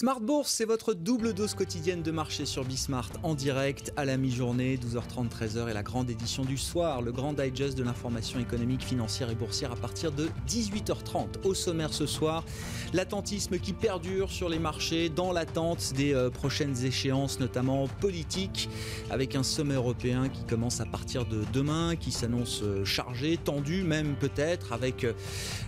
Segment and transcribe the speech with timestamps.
[0.00, 4.16] Smart Bourse, c'est votre double dose quotidienne de marché sur Bismart en direct à la
[4.16, 8.82] mi-journée, 12h30, 13h et la grande édition du soir, le grand digest de l'information économique,
[8.82, 11.44] financière et boursière à partir de 18h30.
[11.44, 12.46] Au sommaire ce soir,
[12.94, 18.70] l'attentisme qui perdure sur les marchés dans l'attente des euh, prochaines échéances, notamment politiques,
[19.10, 23.82] avec un sommet européen qui commence à partir de demain, qui s'annonce euh, chargé, tendu
[23.82, 25.12] même peut-être, avec euh,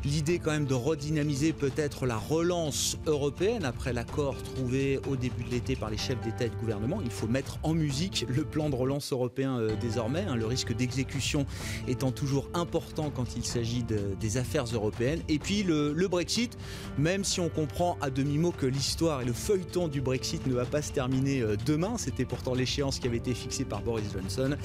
[0.07, 3.93] l'idée quand même de redynamiser peut-être la relance européenne après
[4.31, 7.01] trouvé au début de l'été par les chefs d'État et de gouvernement.
[7.05, 10.75] Il faut mettre en musique le plan de relance européen euh, désormais, hein, le risque
[10.75, 11.47] d'exécution
[11.89, 13.85] étant toujours important quand il s'agit
[14.21, 15.21] des affaires européennes.
[15.29, 16.57] Et puis le, le Brexit,
[16.98, 20.65] même si on comprend à demi-mot que l'histoire et le feuilleton du Brexit ne va
[20.65, 24.57] pas se terminer euh, demain, c'était pourtant l'échéance qui avait été fixée par Boris Johnson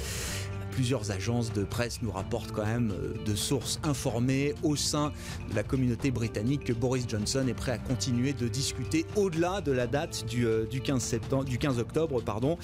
[0.78, 5.12] plusieurs agences de presse nous rapportent quand même euh, de sources informées au sein
[5.50, 9.72] de la communauté britannique que Boris Johnson est prêt à continuer de discuter au-delà de
[9.72, 10.46] la date du,
[10.80, 12.22] 15, septembre, du 15 octobre.
[12.22, 12.60] Pardon.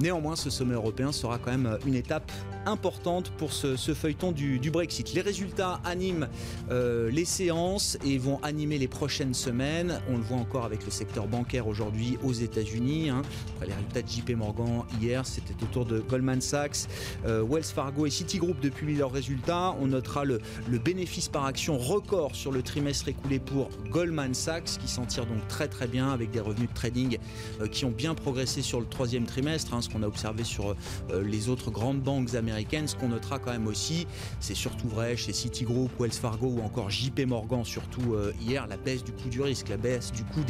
[0.00, 2.32] Néanmoins, ce sommet européen sera quand même une étape
[2.66, 5.12] importante pour ce, feuilleton du, Brexit.
[5.14, 6.28] Les résultats animent
[6.70, 10.00] euh, les séances et vont animer les prochaines semaines.
[10.08, 13.10] On le voit encore avec le secteur bancaire aujourd'hui aux États-Unis.
[13.10, 13.22] Hein.
[13.54, 16.88] Après les résultats de JP Morgan hier, c'était au tour de Goldman Sachs,
[17.26, 19.76] euh, Wells Fargo et Citigroup depuis leurs résultats.
[19.80, 20.40] On notera le,
[20.84, 25.46] bénéfice par action record sur le trimestre écoulé pour Goldman Sachs, qui s'en tire donc
[25.48, 27.18] très très bien avec des revenus de trading
[27.60, 29.72] euh, qui ont bien progressé sur le troisième trimestre.
[29.74, 30.74] Hein ce qu'on a observé sur
[31.10, 32.88] euh, les autres grandes banques américaines.
[32.88, 34.06] Ce qu'on notera quand même aussi,
[34.40, 38.76] c'est surtout vrai chez Citigroup, Wells Fargo ou encore JP Morgan, surtout euh, hier, la
[38.76, 40.44] baisse du coût du risque, la baisse du coût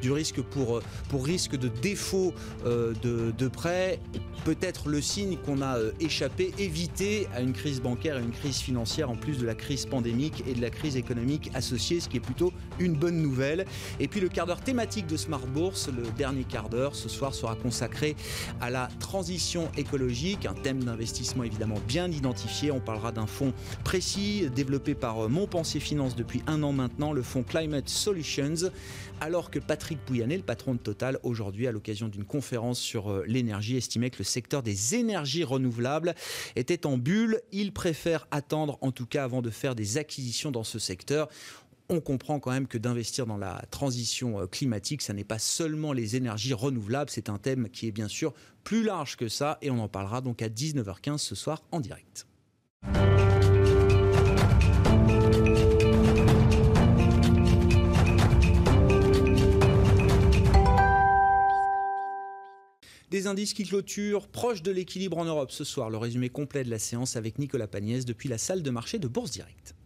[0.00, 2.32] du risque pour, euh, pour risque de défaut
[2.64, 3.98] de, de prêt,
[4.44, 9.10] peut-être le signe qu'on a échappé, évité à une crise bancaire et une crise financière
[9.10, 12.20] en plus de la crise pandémique et de la crise économique associée, ce qui est
[12.20, 13.64] plutôt une bonne nouvelle.
[14.00, 17.34] Et puis le quart d'heure thématique de Smart Bourse, le dernier quart d'heure ce soir
[17.34, 18.16] sera consacré
[18.60, 22.70] à la transition écologique, un thème d'investissement évidemment bien identifié.
[22.70, 23.52] On parlera d'un fonds
[23.84, 28.70] précis développé par Montpensier Finance depuis un an maintenant, le fonds Climate Solutions,
[29.20, 33.24] alors que Patrick Pouyanné, le patron de Total, aujourd'hui à l'occasion d'une conférence sur euh,
[33.26, 36.14] l'énergie, estimait que le secteur des énergies renouvelables
[36.56, 37.40] était en bulle.
[37.52, 41.28] Il préfère attendre en tout cas avant de faire des acquisitions dans ce secteur
[41.88, 45.92] on comprend quand même que d'investir dans la transition euh, climatique, ça n'est pas seulement
[45.92, 49.70] les énergies renouvelables, c'est un thème qui est bien sûr plus large que ça et
[49.70, 52.26] on en parlera donc à 19h15 ce soir en direct.
[63.10, 65.88] Des indices qui clôturent proche de l'équilibre en Europe ce soir.
[65.88, 69.06] Le résumé complet de la séance avec Nicolas Pagnès depuis la salle de marché de
[69.06, 69.76] Bourse Directe.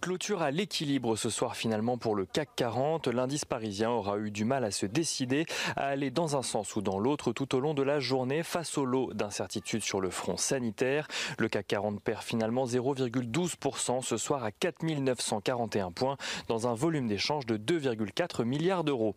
[0.00, 3.08] Clôture à l'équilibre ce soir finalement pour le CAC 40.
[3.08, 5.44] L'indice parisien aura eu du mal à se décider
[5.76, 8.78] à aller dans un sens ou dans l'autre tout au long de la journée face
[8.78, 11.08] au lot d'incertitudes sur le front sanitaire.
[11.38, 16.16] Le CAC 40 perd finalement 0,12% ce soir à 4941 points
[16.46, 19.16] dans un volume d'échange de 2,4 milliards d'euros.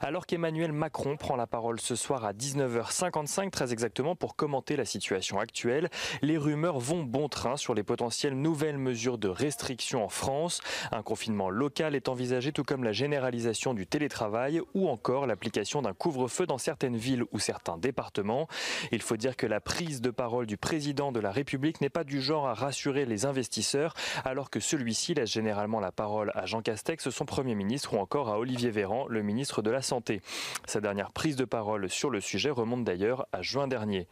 [0.00, 4.84] Alors qu'Emmanuel Macron prend la parole ce soir à 19h55 très exactement pour commenter la
[4.84, 5.90] situation actuelle,
[6.20, 10.60] les rumeurs vont bon train sur les potentielles nouvelles mesures de restriction en France.
[10.90, 15.94] Un confinement local est envisagé tout comme la généralisation du télétravail ou encore l'application d'un
[15.94, 18.48] couvre-feu dans certaines villes ou certains départements.
[18.90, 22.04] Il faut dire que la prise de parole du président de la République n'est pas
[22.04, 26.62] du genre à rassurer les investisseurs alors que celui-ci laisse généralement la parole à Jean
[26.62, 30.20] Castex, son Premier ministre, ou encore à Olivier Véran, le ministre de la Santé.
[30.66, 34.06] Sa dernière prise de parole sur le sujet remonte d'ailleurs à juin dernier.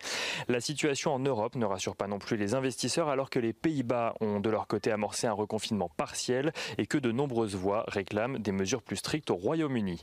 [0.48, 4.14] La situation en Europe ne rassure pas non plus les investisseurs alors que les Pays-Bas
[4.20, 8.52] ont de leur côté amorcé un reconfinement partiel et que de nombreuses voix réclament des
[8.52, 10.02] mesures plus strictes au Royaume-Uni.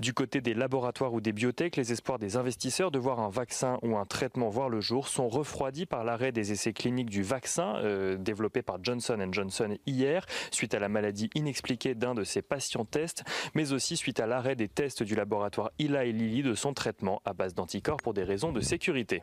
[0.00, 3.78] Du côté des laboratoires ou des biotech, les espoirs des investisseurs de voir un vaccin
[3.82, 7.76] ou un traitement voir le jour sont refroidis par l'arrêt des essais cliniques du vaccin
[7.76, 12.84] euh, développé par Johnson Johnson hier, suite à la maladie inexpliquée d'un de ses patients
[12.84, 13.24] tests,
[13.54, 17.32] mais aussi suite à l'arrêt des tests du laboratoire Eli Lilly de son traitement à
[17.32, 19.22] base d'anticorps pour des raisons de sécurité.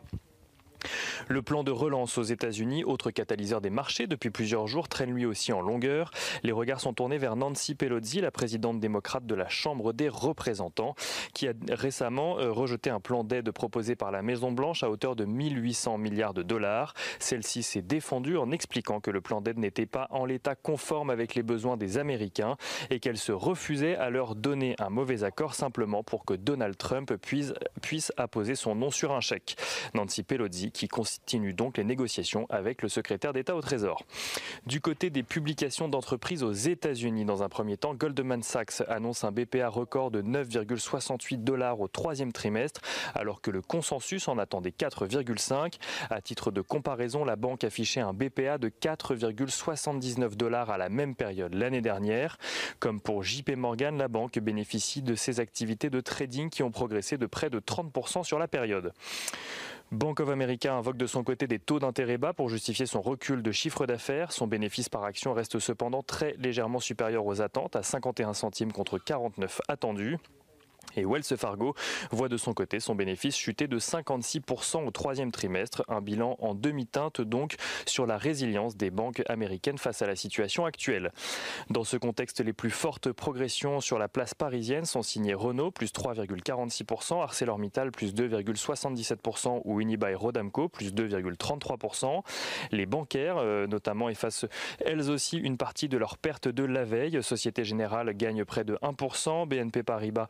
[1.28, 5.26] Le plan de relance aux États-Unis, autre catalyseur des marchés depuis plusieurs jours, traîne lui
[5.26, 6.12] aussi en longueur.
[6.44, 10.96] Les regards sont tournés vers Nancy Pelosi, la présidente démocrate de la Chambre des représentants,
[11.34, 15.26] qui a récemment euh, rejeté un plan d'aide proposé par la Maison-Blanche à hauteur de
[15.26, 16.94] 1800 milliards de dollars.
[17.20, 21.36] Celle-ci s'est défendue en expliquant que le plan d'aide n'était pas en l'état conforme avec
[21.36, 22.58] les besoins des Américains
[22.90, 27.14] et qu'elle se refusait à leur donner un mauvais accord simplement pour que Donald Trump
[27.16, 29.56] puisse, puisse apposer son nom sur un chèque.
[29.94, 34.04] Nancy Pelosi qui continue donc les négociations avec le secrétaire d'État au Trésor.
[34.66, 39.32] Du côté des publications d'entreprises aux États-Unis, dans un premier temps, Goldman Sachs annonce un
[39.32, 42.82] BPA record de 9,68 dollars au troisième trimestre,
[43.14, 45.76] alors que le consensus en attendait 4,5.
[46.10, 51.16] À titre de comparaison, la banque affichait un BPA de 4,79 dollars à la même
[51.16, 52.38] période l'année dernière.
[52.80, 57.18] Comme pour JP Morgan, la banque bénéficie de ses activités de trading qui ont progressé
[57.18, 58.94] de près de 30% sur la période.
[59.94, 63.44] Bank of America invoque de son côté des taux d'intérêt bas pour justifier son recul
[63.44, 64.32] de chiffre d'affaires.
[64.32, 68.98] Son bénéfice par action reste cependant très légèrement supérieur aux attentes, à 51 centimes contre
[68.98, 70.18] 49 attendus.
[70.98, 71.76] Et Wells Fargo
[72.12, 76.56] voit de son côté son bénéfice chuter de 56% au troisième trimestre, un bilan en
[76.56, 77.56] demi-teinte donc
[77.86, 81.12] sur la résilience des banques américaines face à la situation actuelle.
[81.70, 85.92] Dans ce contexte, les plus fortes progressions sur la place parisienne sont signées Renault, plus
[85.92, 92.22] 3,46%, ArcelorMittal, plus 2,77% ou Unibail Rodamco, plus 2,33%.
[92.72, 94.46] Les bancaires, euh, notamment, effacent
[94.86, 97.22] elles aussi une partie de leur perte de la veille.
[97.24, 100.28] Société Générale gagne près de 1%, BNP Paribas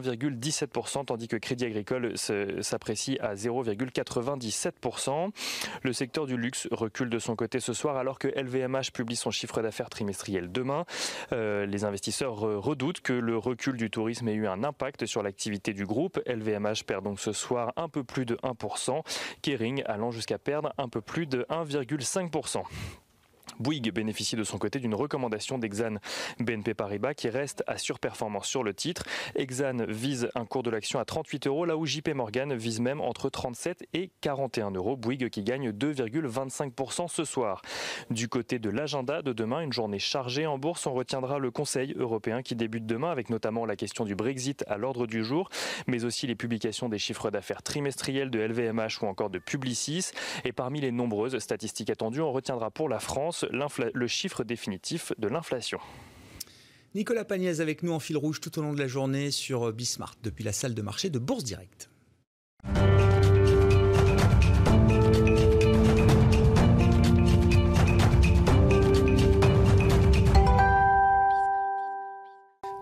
[0.00, 5.30] 1,17%, tandis que Crédit Agricole s'apprécie à 0,97%.
[5.82, 9.30] Le secteur du luxe recule de son côté ce soir alors que LVMH publie son
[9.30, 10.84] chiffre d'affaires trimestriel demain.
[11.32, 15.72] Euh, les investisseurs redoutent que le recul du tourisme ait eu un impact sur l'activité
[15.72, 16.20] du groupe.
[16.26, 19.02] LVMH perd donc ce soir un peu plus de 1%,
[19.42, 22.62] Kering allant jusqu'à perdre un peu plus de 1,5%.
[23.60, 26.00] Bouygues bénéficie de son côté d'une recommandation d'Exane
[26.38, 29.04] BNP Paribas qui reste à surperformance sur le titre.
[29.34, 33.02] Exane vise un cours de l'action à 38 euros, là où JP Morgan vise même
[33.02, 34.96] entre 37 et 41 euros.
[34.96, 37.60] Bouygues qui gagne 2,25% ce soir.
[38.08, 41.94] Du côté de l'agenda de demain, une journée chargée en bourse, on retiendra le Conseil
[41.98, 45.50] européen qui débute demain avec notamment la question du Brexit à l'ordre du jour,
[45.86, 50.12] mais aussi les publications des chiffres d'affaires trimestriels de LVMH ou encore de Publicis.
[50.44, 55.28] Et parmi les nombreuses statistiques attendues, on retiendra pour la France le chiffre définitif de
[55.28, 55.78] l'inflation.
[56.94, 60.16] Nicolas Pagnès avec nous en fil rouge tout au long de la journée sur Bismart
[60.22, 61.88] depuis la salle de marché de Bourse Directe.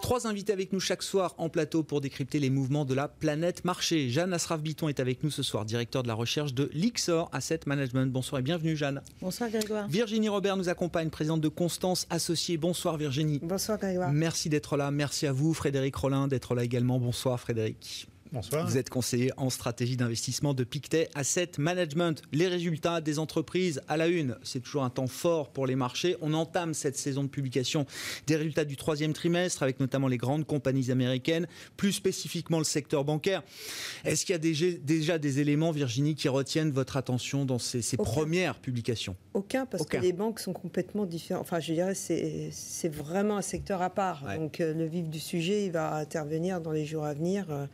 [0.08, 3.66] Trois invités avec nous chaque soir en plateau pour décrypter les mouvements de la planète
[3.66, 4.08] marché.
[4.08, 8.10] Jeanne Asraf-Biton est avec nous ce soir, directeur de la recherche de l'Ixor Asset Management.
[8.10, 9.02] Bonsoir et bienvenue Jeanne.
[9.20, 9.86] Bonsoir Grégoire.
[9.86, 12.56] Virginie Robert nous accompagne, présidente de Constance Associée.
[12.56, 13.38] Bonsoir Virginie.
[13.42, 14.10] Bonsoir Grégoire.
[14.10, 14.90] Merci d'être là.
[14.90, 16.98] Merci à vous Frédéric Rollin d'être là également.
[16.98, 18.08] Bonsoir Frédéric.
[18.30, 18.66] Bonsoir.
[18.66, 22.20] Vous êtes conseiller en stratégie d'investissement de Pictet Asset Management.
[22.32, 26.16] Les résultats des entreprises à la une, c'est toujours un temps fort pour les marchés.
[26.20, 27.86] On entame cette saison de publication
[28.26, 31.46] des résultats du troisième trimestre avec notamment les grandes compagnies américaines,
[31.78, 33.42] plus spécifiquement le secteur bancaire.
[34.04, 38.58] Est-ce qu'il y a déjà, des éléments, Virginie, qui retiennent votre attention dans ces, premières
[38.58, 39.16] publications?
[39.32, 41.42] Aucun, parce que les banques sont complètement différentes.
[41.42, 44.22] Enfin, je dirais, c'est vraiment un secteur à part.
[44.36, 47.46] Donc, euh, le vif du sujet, il va intervenir dans les jours à venir.
[47.50, 47.66] Euh,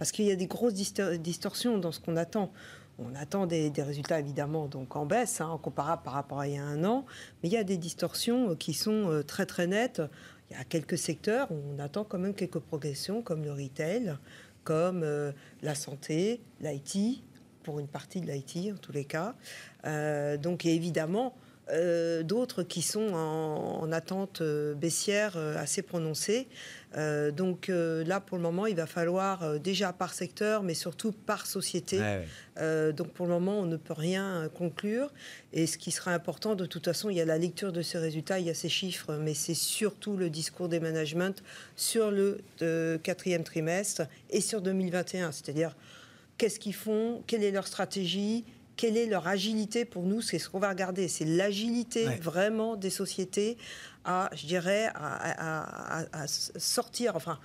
[0.00, 2.50] parce qu'il y a des grosses distorsions dans ce qu'on attend.
[2.98, 6.56] On attend des, résultats évidemment donc en baisse, hein, comparable par rapport à il y
[6.56, 7.04] a un an,
[7.42, 10.00] mais il y a des distorsions euh, qui sont euh, très très nettes.
[10.50, 14.16] Il y a quelques secteurs où on attend quand même quelques progressions, comme le retail,
[14.64, 17.22] comme euh, la santé, l'IT,
[17.62, 19.34] pour une partie de l'IT en tous les cas.
[20.38, 21.34] donc il y a évidemment
[22.24, 26.48] d'autres qui sont en attente baissière assez prononcée.
[26.96, 30.74] Euh, donc euh, là, pour le moment, il va falloir euh, déjà par secteur, mais
[30.74, 32.00] surtout par société.
[32.92, 35.12] donc pour le moment, on ne peut rien conclure.
[35.52, 37.98] Et ce qui sera important, de toute façon, il y a la lecture de ces
[37.98, 41.34] résultats, il y a ces chiffres, mais c'est surtout le discours des managements
[41.76, 42.40] sur le
[43.02, 45.32] quatrième trimestre et sur 2021.
[45.32, 45.74] C'est-à-dire,
[46.36, 48.44] qu'est-ce qu'ils font, quelle est leur stratégie,
[48.80, 52.88] quelle est leur agilité pour nous C'est ce qu'on va regarder, c'est l'agilité vraiment des
[52.88, 53.58] sociétés
[54.06, 57.38] à, je dirais, à, sortir, enfin,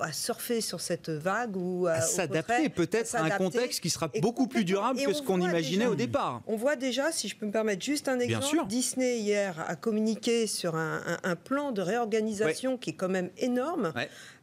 [0.00, 4.46] à surfer sur cette vague ou à s'adapter peut-être à un contexte qui sera beaucoup
[4.46, 6.40] plus durable que ce qu'on imaginait au départ.
[6.46, 10.46] On voit déjà, si je peux me permettre juste un exemple, Disney hier a communiqué
[10.46, 13.92] sur un, plan de réorganisation qui est quand même énorme.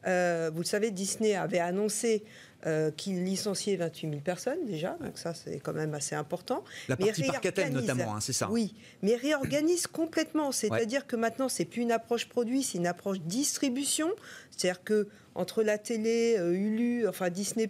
[0.05, 2.23] Euh, vous le savez, Disney avait annoncé
[2.65, 6.63] euh, qui licenciait 28 000 personnes déjà, donc ça c'est quand même assez important.
[6.87, 8.49] La partie Parcatel notamment, hein, c'est ça.
[8.49, 8.73] Oui,
[9.03, 14.09] mais réorganise complètement, c'est-à-dire que maintenant c'est plus une approche produit, c'est une approche distribution,
[14.49, 17.69] c'est-à-dire que entre la télé, euh, Hulu, enfin Disney+,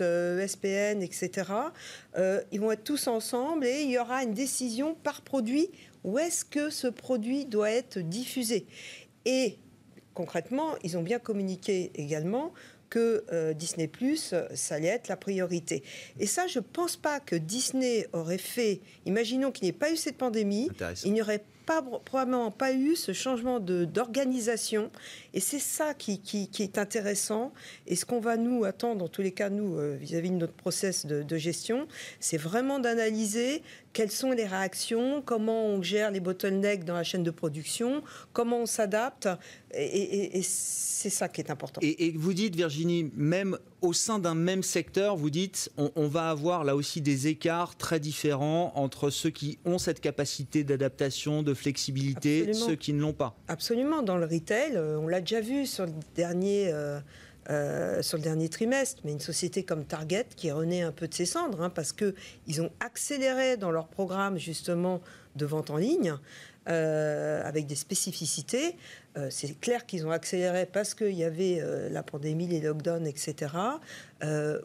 [0.00, 1.48] euh, SPN, etc.,
[2.50, 5.70] ils vont être tous ensemble et il y aura une décision par produit
[6.02, 8.66] où est-ce que ce produit doit être diffusé.
[9.24, 9.58] Et
[10.14, 12.52] concrètement, ils ont bien communiqué également
[12.90, 15.82] que euh, Disney Plus, ça allait être la priorité.
[16.18, 19.92] Et ça, je ne pense pas que Disney aurait fait, imaginons qu'il n'y ait pas
[19.92, 20.68] eu cette pandémie,
[21.04, 24.90] il n'y aurait pas, probablement pas eu ce changement d'organisation.
[25.34, 27.52] Et c'est ça qui, qui, est intéressant.
[27.86, 30.54] Et ce qu'on va nous attendre, en tous les cas, nous, euh, vis-à-vis de notre
[30.54, 31.88] process de, de gestion,
[32.20, 33.62] c'est vraiment d'analyser
[33.96, 38.02] quelles sont les réactions, comment on gère les bottlenecks dans la chaîne de production,
[38.34, 39.26] comment on s'adapte.
[39.72, 41.80] Et, c'est ça qui est important.
[41.82, 46.64] Et, vous dites, Virginie, même au sein d'un même secteur, vous dites, on, va avoir
[46.64, 52.52] là aussi des écarts très différents entre ceux qui ont cette capacité d'adaptation, de flexibilité,
[52.52, 53.34] ceux qui ne l'ont pas.
[53.48, 54.02] Absolument.
[54.02, 56.68] Dans le retail, euh, on l'a déjà vu sur le dernier.
[56.70, 57.00] Euh,
[57.48, 61.14] euh, sur le dernier trimestre, mais une société comme Target qui renaît un peu de
[61.14, 65.00] ses cendres, hein, parce qu'ils ont accéléré dans leur programme justement
[65.36, 66.16] de vente en ligne,
[66.68, 68.76] euh, avec des spécificités.
[69.16, 73.52] Euh, c'est clair qu'ils ont accéléré parce qu'il y avait la pandémie, les lockdowns, etc.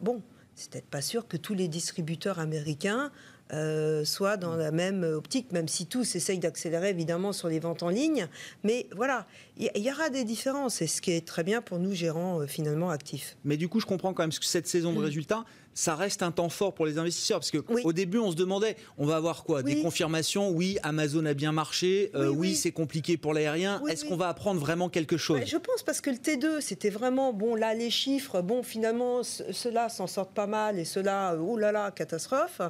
[0.02, 0.22] bon,
[0.56, 3.12] c'est peut-être pas sûr que tous les distributeurs américains
[3.54, 7.84] euh, soit dans la même optique, même si tous essayent d'accélérer évidemment sur les ventes
[7.84, 8.28] en ligne.
[8.64, 9.26] Mais voilà,
[9.58, 12.48] il y, aura des différences, et ce qui est très bien pour nous, gérants euh,
[12.48, 13.36] finalement actifs.
[13.44, 15.04] Mais du coup, je comprends quand même que cette saison de mm.
[15.04, 18.36] résultats, ça reste un temps fort pour les investisseurs parce que au début on se
[18.36, 19.64] demandait on va avoir quoi?
[19.64, 23.82] Des confirmations oui Amazon a bien marché euh, oui, c'est compliqué pour l'aérien.
[23.88, 25.40] Est-ce qu'on va apprendre vraiment quelque chose?
[25.46, 29.90] je pense parce que le T2 c'était vraiment bon là les chiffres bon finalement ceux-là
[29.90, 32.62] s'en sortent pas mal et ceux-là oh là là catastrophe.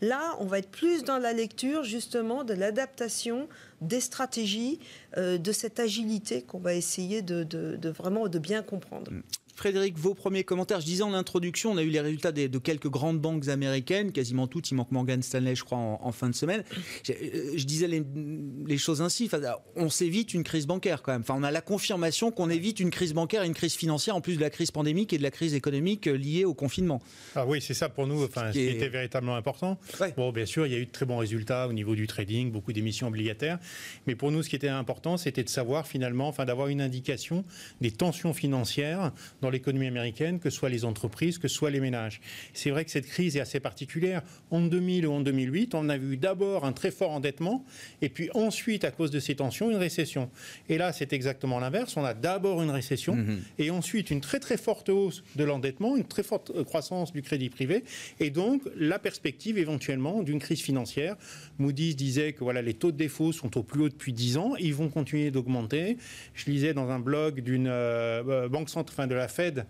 [0.00, 3.48] Là on va être plus dans la lecture justement de l'adaptation
[3.80, 4.80] des stratégies,
[5.16, 9.10] euh, de cette agilité qu'on va essayer de, de, vraiment de bien comprendre.
[9.58, 10.80] Frédéric, vos premiers commentaires.
[10.80, 14.46] Je disais en introduction, on a eu les résultats de, quelques grandes banques américaines, quasiment
[14.46, 14.70] toutes.
[14.70, 16.62] Il manque Morgan Stanley, je crois, en, fin de semaine.
[17.02, 19.28] Je, euh, disais les, choses ainsi.
[19.74, 21.22] on s'évite une crise bancaire quand même.
[21.22, 24.20] Enfin, on a la confirmation qu'on évite une crise bancaire et une crise financière en
[24.20, 27.02] plus de la crise pandémique et de la crise économique euh, liée au confinement.
[27.34, 28.22] Ah oui, c'est ça pour nous.
[28.22, 29.76] Enfin, ce qui, était véritablement important.
[30.16, 32.52] Bon, bien sûr, il y a eu de très bons résultats au niveau du trading,
[32.52, 33.58] beaucoup d'émissions obligataires.
[34.06, 37.44] Mais pour nous, ce qui était important, c'était de savoir finalement, enfin, d'avoir une indication
[37.80, 39.10] des tensions financières
[39.42, 42.20] dans l'économie américaine, que ce soit les entreprises, que ce soit les ménages.
[42.52, 44.22] C'est vrai que cette crise est assez particulière.
[44.50, 47.64] En 2000 ou en 2008, on a vu d'abord un très fort endettement,
[48.02, 50.30] et puis ensuite, à cause de ces tensions, une récession.
[50.68, 51.96] Et là, c'est exactement l'inverse.
[51.96, 53.40] On a d'abord une récession, mhm.
[53.58, 57.22] et ensuite une très très forte hausse de l'endettement, une très forte euh, croissance du
[57.22, 57.84] crédit privé,
[58.20, 61.16] et donc la perspective éventuellement d'une crise financière.
[61.58, 64.54] Moody's disait que voilà, les taux de défaut sont au plus haut depuis 10 ans,
[64.58, 65.96] ils vont continuer d'augmenter.
[66.34, 69.66] Je lisais dans un blog d'une euh, euh, banque centrale, enfin de la Fed.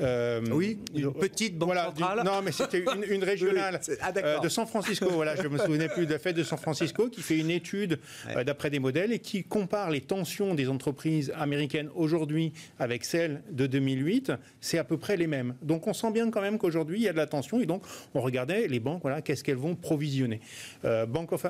[0.00, 2.22] Euh, oui, une petite banque centrale.
[2.24, 5.10] non, mais c'était une, régionale ah, euh, de San Francisco.
[5.10, 7.98] voilà, je me souvenais plus de la Fed de San Francisco qui fait une étude
[8.30, 13.42] euh, d'après des modèles et qui compare les tensions des entreprises américaines aujourd'hui avec celles
[13.50, 14.32] de 2008.
[14.62, 15.54] C'est à peu près les mêmes.
[15.60, 17.82] Donc on sent bien quand même qu'aujourd'hui il y a de la tension et donc
[18.14, 19.02] on regardait les banques.
[19.02, 20.40] Voilà, qu'est-ce qu'elles vont provisionner.
[20.82, 21.44] Bank of,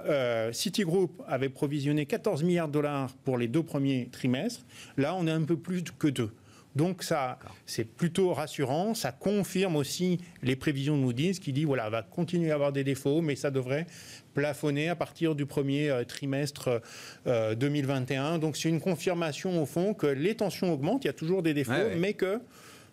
[0.50, 4.64] Citigroup avait provisionné 14 milliards de dollars pour les deux premiers trimestres.
[4.96, 6.30] Là, on est un peu plus que deux.
[6.76, 8.94] Donc ça, c'est plutôt rassurant.
[8.94, 12.84] Ça confirme aussi les prévisions de Moody's qui dit voilà, va continuer à avoir des
[12.84, 13.86] défauts, mais ça devrait
[14.34, 16.80] plafonner à partir du premier euh, trimestre
[17.26, 18.34] 2021.
[18.34, 21.04] Euh, Donc c'est une confirmation au fond que les tensions augmentent.
[21.04, 22.40] Il y a toujours des défauts, mais que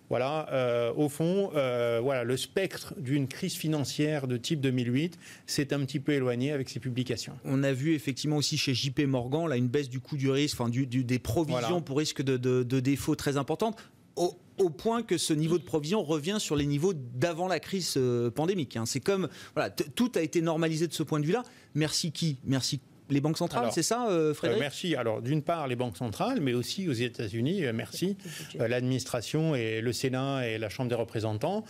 [0.10, 5.74] voilà, euh, au fond, euh, voilà, le spectre d'une crise financière de type 2008 s'est
[5.74, 7.34] un petit peu éloigné avec ces publications.
[7.44, 10.60] On a vu effectivement aussi chez JP Morgan là, une baisse du coût du risque,
[10.60, 13.78] enfin, du, des provisions pour risque de, de, défaut très importante.
[14.16, 18.32] Au, point que ce niveau de provision revient sur les niveaux d'avant la crise euh,
[18.32, 18.76] pandémique.
[18.76, 18.88] Hein.
[18.88, 21.44] C'est comme voilà, tout a été normalisé de ce point de vue-là.
[21.76, 22.38] Merci qui?
[22.44, 24.96] Merci les banques centrales, c'est ça, euh, Frédéric euh, Merci.
[24.96, 28.18] Alors, d'une part, les banques centrales, mais aussi aux États-Unis, euh, merci,
[28.60, 31.64] l'administration et le Sénat et la Chambre des représentants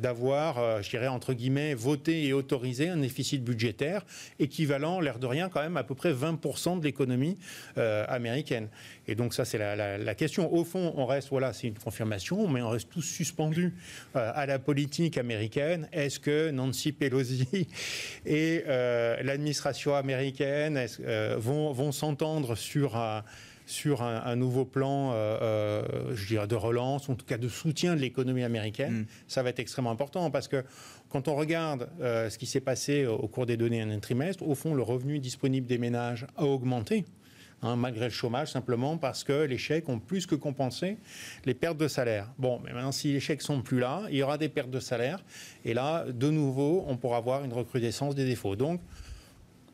[0.00, 4.04] d'avoir, je dirais, entre guillemets, voté et autorisé un déficit budgétaire
[4.38, 7.36] équivalent, l'air de rien, quand même, à peu près 20% de l'économie
[7.76, 8.68] américaine.
[9.06, 10.52] Et donc ça, c'est la, question.
[10.52, 13.74] Au fond, on reste, voilà, c'est une confirmation, mais on reste tous suspendus
[14.16, 15.88] euh, à la politique américaine.
[15.92, 17.68] Est-ce que Nancy Pelosi
[18.26, 23.24] et euh, l'administration américaine euh, vont, vont s'entendre sur un
[23.66, 25.12] sur un, nouveau plan,
[26.12, 28.92] je dirais, de relance, en tout cas de soutien de l'économie américaine.
[28.92, 29.06] Mm.
[29.26, 30.62] Ça va être extrêmement important parce que
[31.08, 34.54] quand on regarde ce qui s'est passé au cours des données en un trimestre, au
[34.54, 37.06] fond, le revenu disponible des ménages a augmenté.
[37.64, 40.98] Hein, malgré le chômage, simplement parce que les chèques ont plus que compensé
[41.46, 42.30] les pertes de salaire.
[42.38, 44.80] Bon, mais maintenant, si les chèques sont plus là, il y aura des pertes de
[44.80, 45.24] salaire,
[45.64, 48.54] et là, de nouveau, on pourra avoir une recrudescence des défauts.
[48.54, 48.82] Donc,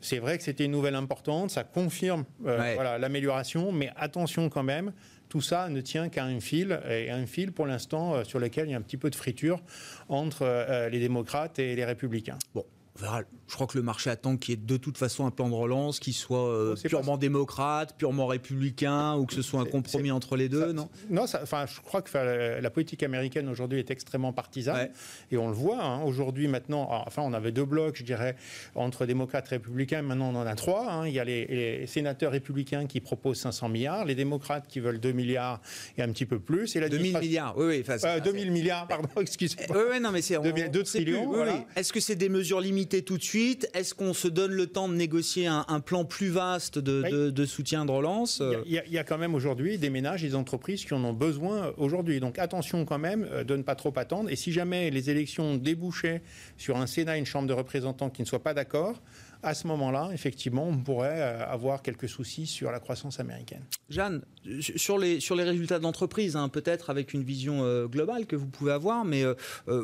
[0.01, 4.63] c'est vrai que c'était une nouvelle importante, ça confirme euh, voilà, l'amélioration, mais attention quand
[4.63, 4.93] même,
[5.29, 8.71] tout ça ne tient qu'à un fil, et un fil pour l'instant sur lequel il
[8.71, 9.61] y a un petit peu de friture
[10.09, 12.37] entre les démocrates et les républicains.
[12.53, 12.65] Bon,
[12.99, 15.53] je crois que le marché attend qu'il y ait de toute façon un plan de
[15.53, 20.35] relance qui soit euh, purement démocrate, purement républicain, ou que ce soit un compromis entre
[20.35, 22.17] les deux, non Non, enfin, je crois que
[22.61, 24.89] la, politique américaine aujourd'hui est extrêmement partisane,
[25.31, 25.83] et on le voit.
[25.83, 26.03] Hein.
[26.03, 28.35] aujourd'hui, maintenant, enfin, on avait deux blocs, je dirais,
[28.75, 30.01] entre démocrates et républicains.
[30.01, 30.89] Maintenant, on en a trois.
[30.89, 31.07] Hein.
[31.07, 35.11] il y a les, sénateurs républicains qui proposent 500 milliards, les démocrates qui veulent 2
[35.11, 35.59] milliards
[35.97, 37.85] et un petit peu plus, et la 2000 milliards, oui, oui.
[37.87, 39.77] Enfin, 2000 euh, milliards, pardon, excusez-moi.
[39.77, 41.33] Oui, oui, non, mais c'est 2 trillions.
[41.75, 44.87] Est-ce que c'est des mesures limitées tout de suite est-ce qu'on se donne le temps
[44.87, 49.35] de négocier un, plan plus vaste de, soutien de relance il y, a, quand même
[49.35, 52.19] aujourd'hui des ménages, des entreprises qui en ont besoin aujourd'hui.
[52.19, 54.29] Donc attention quand même euh, de ne pas trop attendre.
[54.29, 56.21] Et si jamais les élections débouchaient
[56.57, 59.01] sur un Sénat et une Chambre de représentants qui ne soient pas d'accord,
[59.43, 63.63] à ce moment-là, effectivement, on pourrait euh, avoir quelques soucis sur la croissance américaine.
[63.89, 64.21] Jeanne,
[64.59, 69.03] sur les, résultats d'entreprise, hein, peut-être avec une vision euh, globale que vous pouvez avoir,
[69.03, 69.35] mais euh,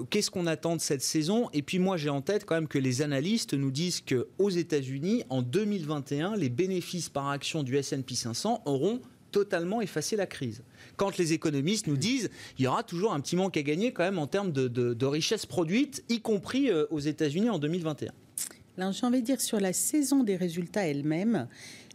[0.10, 1.50] qu'est-ce qu'on attend de cette saison?
[1.54, 5.24] Et puis moi, j'ai en tête quand même que les analystes nous disent qu'aux États-Unis,
[5.30, 10.64] en 2021, les bénéfices par action du S&P 500 auront totalement effacé la crise.
[10.96, 14.04] Quand les économistes nous disent il y aura toujours un petit manque à gagner quand
[14.04, 18.12] même en termes de, de richesse produite, y compris aux États-Unis en 2021
[18.78, 21.48] j'ai envie de dire sur la saison des résultats elle-même,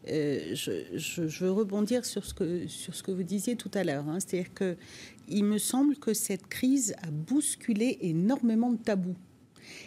[0.09, 4.09] euh, je, veux rebondir sur ce que, sur ce que vous disiez tout à l'heure.
[4.09, 4.19] Hein.
[4.19, 4.77] C'est-à-dire que
[5.29, 9.17] il me semble que cette crise a bousculé énormément de tabous.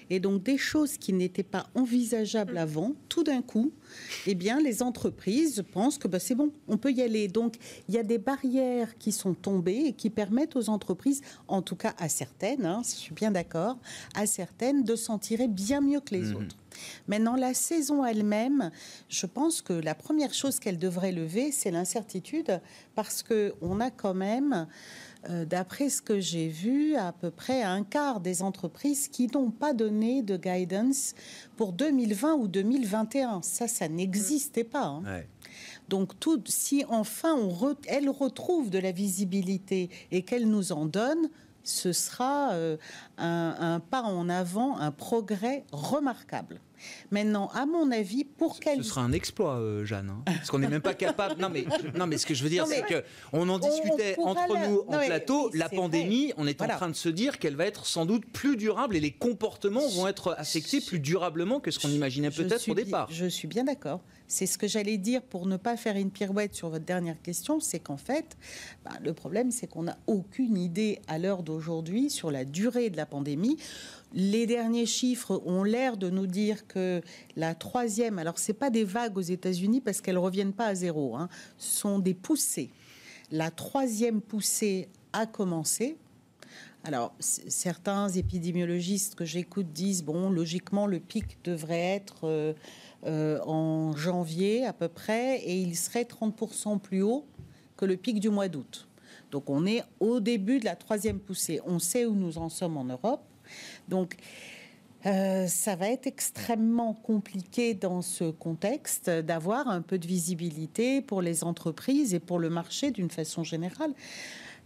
[0.10, 2.58] Et donc des choses qui n'étaient pas envisageables mm.
[2.58, 3.72] avant, tout d'un coup,
[4.28, 7.28] eh bien les entreprises pensent que bah, c'est bon, on peut y aller.
[7.28, 7.56] Donc
[7.90, 11.76] il y a des barrières qui sont tombées et qui permettent aux entreprises, en tout
[11.76, 13.78] cas à certaines, hein, je suis bien d'accord,
[14.16, 16.36] à certaines de s'en tirer bien mieux que les mm.
[16.36, 16.58] autres.
[17.08, 18.72] Maintenant, la saison elle-même,
[19.10, 22.62] je pense que la première chose qu'elle devrait lever, c'est l'incertitude,
[22.96, 24.68] parce qu'on a quand même
[25.30, 29.52] euh, d'après ce que j'ai vu, à peu près un quart des entreprises qui n'ont
[29.52, 31.16] pas donné de guidance
[31.58, 33.42] pour 2020 ou 2021.
[33.42, 34.86] Ça, ça n'existait pas.
[34.86, 35.22] Hein.
[35.90, 41.30] Donc, tout, si enfin on elle retrouve de la visibilité et qu'elle nous en donne,
[41.64, 42.78] ce sera euh,
[43.18, 46.62] un, pas en avant, un progrès remarquable.
[47.12, 48.84] Maintenant, à mon avis, pour qu'elle...
[48.84, 50.10] Ce sera un exploit, euh, Jeanne.
[50.10, 50.24] Hein.
[50.26, 51.42] parce qu'on n'est même pas capable...
[51.42, 54.84] Non mais, non, mais ce que je veux dire, c'est qu'on en discutait entre nous
[54.88, 55.50] en plateau.
[55.54, 58.58] La pandémie, on est en train de se dire qu'elle va être sans doute plus
[58.58, 62.76] durable et les comportements vont être affectés plus durablement que ce qu'on imaginait peut-être au
[62.76, 63.08] départ.
[63.12, 64.02] Je suis bien d'accord.
[64.28, 67.60] C'est ce que j'allais dire pour ne pas faire une pirouette sur votre dernière question,
[67.60, 68.38] c'est qu'en fait,
[68.84, 72.98] bah, le problème, c'est qu'on n'a aucune idée à l'heure d'aujourd'hui sur la durée de
[72.98, 73.58] la pandémie.
[74.14, 77.02] Les derniers chiffres ont l'air de nous dire que
[77.36, 81.16] la troisième, alors c'est pas des vagues aux États-Unis parce qu'elles reviennent pas à zéro,
[81.16, 82.72] hein, sont des poussées.
[83.32, 85.98] La troisième poussée a commencé.
[86.88, 92.54] Alors, certains épidémiologistes que j'écoute disent bon, logiquement, le pic devrait être euh,
[93.08, 97.26] euh, en janvier à peu près, et il serait 30% plus haut
[97.76, 98.88] que le pic du mois d'août.
[99.32, 101.60] Donc on est au début de la troisième poussée.
[101.66, 103.24] On sait où nous en sommes en Europe.
[103.90, 104.16] Donc
[105.08, 111.24] euh, ça va être extrêmement compliqué dans ce contexte d'avoir un peu de visibilité pour
[111.24, 113.94] les entreprises et pour le marché d'une façon générale.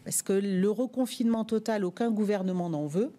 [0.09, 3.11] Parce que le reconfinement total, aucun gouvernement n'en veut.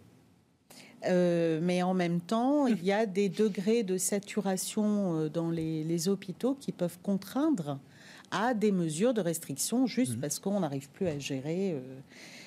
[1.06, 6.08] Euh, mais en même temps, il y a des degrés de saturation euh, dans les,
[6.08, 7.78] hôpitaux qui peuvent contraindre
[8.32, 10.20] à des mesures de restriction juste mmh.
[10.20, 11.80] parce qu'on n'arrive plus à gérer euh,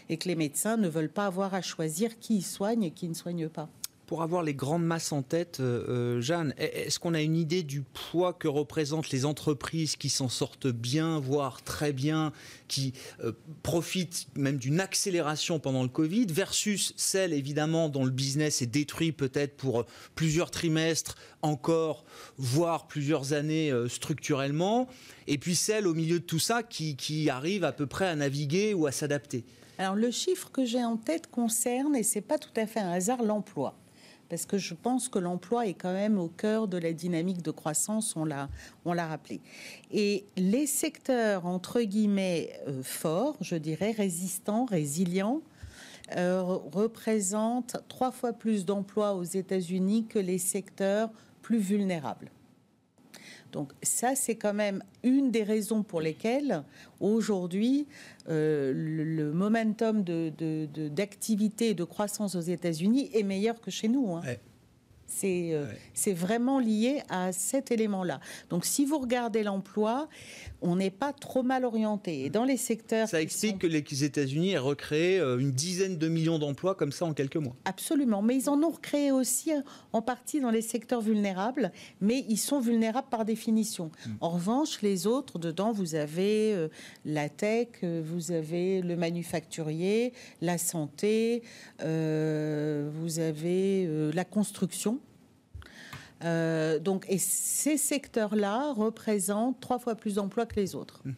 [0.10, 3.14] et que les médecins ne veulent pas avoir à choisir qui soigne et qui ne
[3.14, 3.70] soigne pas
[4.06, 7.64] pour avoir les grandes masses en tête, euh, euh, Jeanne, est-ce qu'on a une idée
[7.64, 12.34] du poids que représentent les entreprises qui s'en sortent bien, voire très bien,
[12.68, 18.62] qui euh, profitent même d'une accélération pendant le Covid, versus celles évidemment dont le business
[18.62, 19.86] est détruit peut-être pour
[20.16, 22.04] plusieurs trimestres encore,
[22.38, 24.88] voire plusieurs années structurellement,
[25.28, 28.16] et puis celles au milieu de tout ça qui, qui arrivent à peu près à
[28.16, 29.44] naviguer ou à s'adapter?
[29.78, 32.92] Alors le chiffre que j'ai en tête concerne, et c'est pas tout à fait un
[32.92, 33.76] hasard, l'emploi
[34.30, 37.52] parce que je pense que l'emploi est quand même au cœur de la dynamique de
[37.52, 38.50] croissance, on l'a,
[38.86, 39.42] rappelé.
[39.92, 45.42] Et les secteurs, entre guillemets, euh, forts, je dirais, résistants, résilients,
[46.18, 51.10] euh, représentent trois fois plus d'emplois aux États-Unis que les secteurs
[51.42, 52.30] plus vulnérables.
[53.54, 56.64] Donc ça, c'est quand même une des raisons pour lesquelles
[57.00, 57.88] aujourd'hui
[58.28, 64.16] euh, le, momentum d'activité et de croissance aux États-Unis est meilleur que chez nous.
[64.16, 64.24] Hein.
[65.16, 65.54] C'est
[65.94, 68.20] c'est vraiment lié à cet élément-là.
[68.50, 70.10] Donc si vous regardez l'emploi,
[70.62, 72.26] on n'est pas trop mal orienté.
[72.26, 73.08] Et dans les secteurs...
[73.08, 77.14] Ça explique que les États-Unis aient recréé une dizaine de millions d'emplois comme ça en
[77.14, 77.56] quelques mois.
[77.66, 78.22] Absolument.
[78.22, 79.52] Mais ils en ont recréé aussi
[79.92, 81.72] en partie dans les secteurs vulnérables,
[82.02, 83.92] mais ils sont vulnérables par définition.
[84.06, 84.12] Hmm.
[84.22, 86.70] En revanche, les autres, dedans, vous avez euh,
[87.06, 91.44] la tech, euh, vous avez le manufacturier, la santé,
[91.82, 95.00] euh, vous avez la construction.
[96.80, 101.02] Donc, et ces secteurs-là représentent trois fois plus d'emplois que les autres.
[101.06, 101.14] Hmm.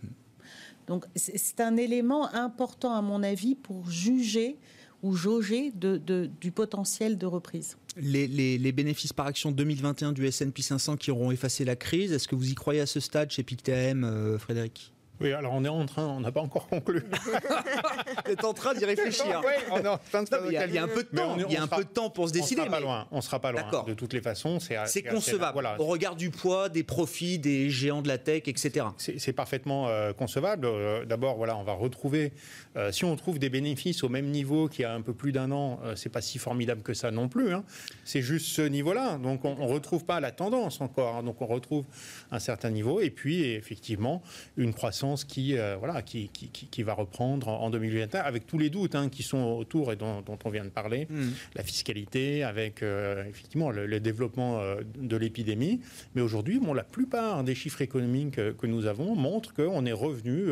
[0.88, 4.58] Donc, c'est un élément important, à mon avis, pour juger
[5.04, 7.78] ou jauger du potentiel de reprise.
[7.98, 12.36] Les, bénéfices par action 2021 du S&P 500 qui auront effacé la crise, est-ce que
[12.36, 14.92] vous y croyez à ce stade chez PICTM, euh, Frédéric?
[15.22, 17.04] Oui, alors on est en train, on n'a pas encore conclu.
[18.26, 19.42] on est en train d'y réfléchir.
[19.46, 21.16] Oui, on est en train de il, y a, il y a un peu de
[21.16, 22.62] temps, il y a un peu de temps pour se décider.
[22.62, 23.08] On sera pas loin.
[23.12, 23.84] On sera pas loin.
[23.86, 25.54] De toutes les façons, c'est concevable.
[25.54, 25.80] Voilà.
[25.80, 28.86] Au regard du poids, des profits, des géants de la tech, etc.
[28.98, 30.66] C'est parfaitement euh, concevable.
[30.66, 32.34] Euh, d'abord, voilà, on va retrouver.
[32.76, 35.32] Euh, si on trouve des bénéfices au même niveau qu'il y a un peu plus
[35.32, 37.54] d'un an, c'est pas si formidable que ça non plus.
[37.54, 37.64] Hein.
[38.04, 39.18] C'est juste ce niveau-là.
[39.18, 41.16] Donc on, ne retrouve pas la tendance encore.
[41.16, 41.24] Hein.
[41.24, 41.86] Donc on retrouve
[42.32, 44.22] un certain niveau et puis effectivement
[44.58, 48.96] une croissance qui, euh, voilà, qui, qui, va reprendre en 2021, avec tous les doutes
[48.96, 51.32] hein, qui sont autour et dont, on vient de parler, hmm.
[51.56, 55.82] la fiscalité, avec euh, effectivement le, développement euh, de l'épidémie.
[56.16, 60.48] Mais aujourd'hui, bon, la plupart des chiffres économiques que nous avons montrent qu'on est revenu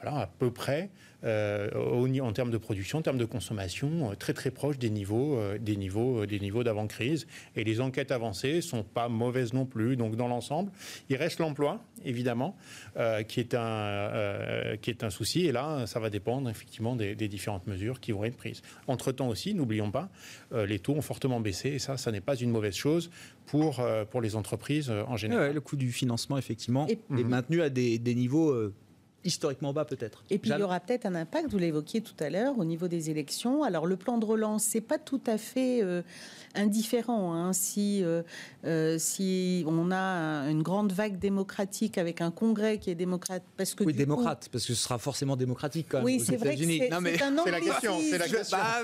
[0.00, 0.90] voilà, à peu près
[1.24, 1.68] euh,
[2.20, 5.58] en termes de production, en termes de consommation, euh, très très proche des niveaux, euh,
[5.58, 7.26] des niveaux, des niveaux d'avant-crise.
[7.56, 9.96] Et les enquêtes avancées sont pas mauvaises non plus.
[9.96, 10.70] Donc dans l'ensemble,
[11.08, 12.56] il reste l'emploi, évidemment,
[13.26, 15.46] qui est un qui est un souci.
[15.46, 18.62] Et là, ça va dépendre effectivement des, différentes mesures qui vont être prises.
[18.86, 20.08] Entre temps aussi, n'oublions pas,
[20.52, 21.70] les taux ont fortement baissé.
[21.70, 23.10] Et ça, ça n'est pas une mauvaise chose
[23.46, 25.52] pour pour les entreprises en général.
[25.52, 28.70] le coût du financement, effectivement, est maintenu à des, des niveaux
[29.28, 30.24] historiquement bas peut-être.
[30.30, 32.88] Et puis il y aura peut-être un impact, vous l'évoquiez tout à l'heure, au niveau
[32.88, 33.62] des élections.
[33.62, 36.02] Alors le plan de relance, c'est pas tout à fait euh,
[36.54, 37.34] indifférent.
[37.34, 38.22] Hein, si, euh,
[38.64, 43.74] euh, si on a une grande vague démocratique avec un congrès qui est démocrate, parce
[43.74, 46.06] que oui, démocrate, parce que ce sera forcément démocratique quand même.
[46.06, 46.56] Oui, c'est vrai.
[46.56, 47.98] C'est la question.
[48.00, 48.58] C'est la question.
[48.58, 48.82] Bah,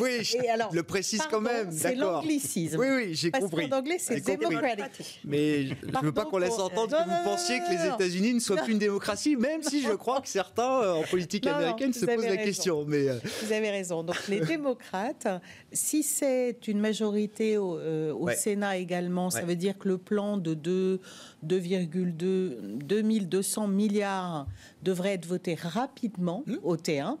[0.00, 1.72] oui, je le précise quand même.
[1.72, 2.78] C'est l'anglicisme.
[2.78, 3.68] Oui, oui, j'ai compris.
[3.68, 5.20] Qu'en anglais, c'est démocratique.
[5.24, 8.40] Mais je ne veux pas qu'on laisse entendre que vous pensiez que les États-Unis ne
[8.40, 12.06] soient plus une démocratie, même si je crois que certains euh, en politique américaine se
[12.06, 12.84] posent la question.
[12.86, 13.08] Mais
[13.42, 14.02] vous avez raison.
[14.02, 15.28] Donc les démocrates,
[15.72, 20.54] si c'est une majorité au, euh, Sénat également, ça veut dire que le plan de
[20.54, 24.46] 2,2 2200 milliards
[24.82, 26.54] devrait être voté rapidement mmh.
[26.62, 27.16] au T1.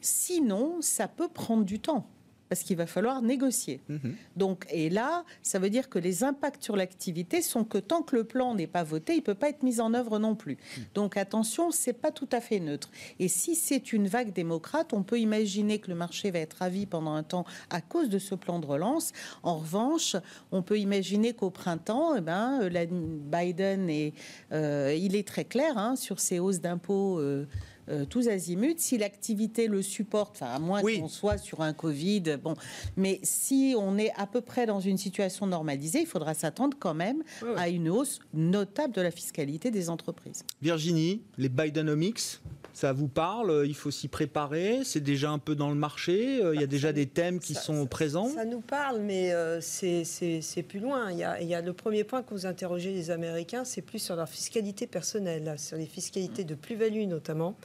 [0.00, 2.06] Sinon, ça peut prendre du temps
[2.50, 3.80] parce qu'il va falloir négocier.
[3.88, 4.16] Mhm.
[4.36, 8.16] Donc, et là, ça veut dire que les impacts sur l'activité sont que tant que
[8.16, 10.58] le plan n'est pas voté, il ne peut pas être mis en œuvre non plus.
[10.76, 10.84] Mhm.
[10.94, 12.90] Donc attention, c'est pas tout à fait neutre.
[13.20, 16.86] Et si c'est une vague démocrate, on peut imaginer que le marché va être ravi
[16.86, 19.12] pendant un temps à cause de ce plan de relance.
[19.44, 20.16] En revanche,
[20.50, 24.12] on peut imaginer qu'au printemps, eh ben, la, Biden est,
[24.50, 27.20] euh, il est très clair hein, sur ses hausses d'impôts.
[27.20, 27.46] Euh,
[27.90, 28.74] euh, tous azimuts.
[28.78, 32.54] Si l'activité le supporte, enfin à moins qu'on soit sur un Covid, bon,
[32.96, 36.94] mais si on est à peu près dans une situation normalisée, il faudra s'attendre quand
[36.94, 37.22] même
[37.56, 40.44] à une hausse notable de la fiscalité des entreprises.
[40.62, 42.40] Virginie, les Bidenomics,
[42.72, 46.60] ça vous parle Il faut s'y préparer C'est déjà un peu dans le marché Il
[46.60, 50.80] y a déjà des thèmes qui sont présents Ça nous parle, mais euh, c'est plus
[50.80, 51.10] loin.
[51.10, 53.82] Il y, a, il y, a, le premier point que vous interrogez les Américains, c'est
[53.82, 57.56] plus sur leur fiscalité personnelle, sur les fiscalités de plus-value notamment.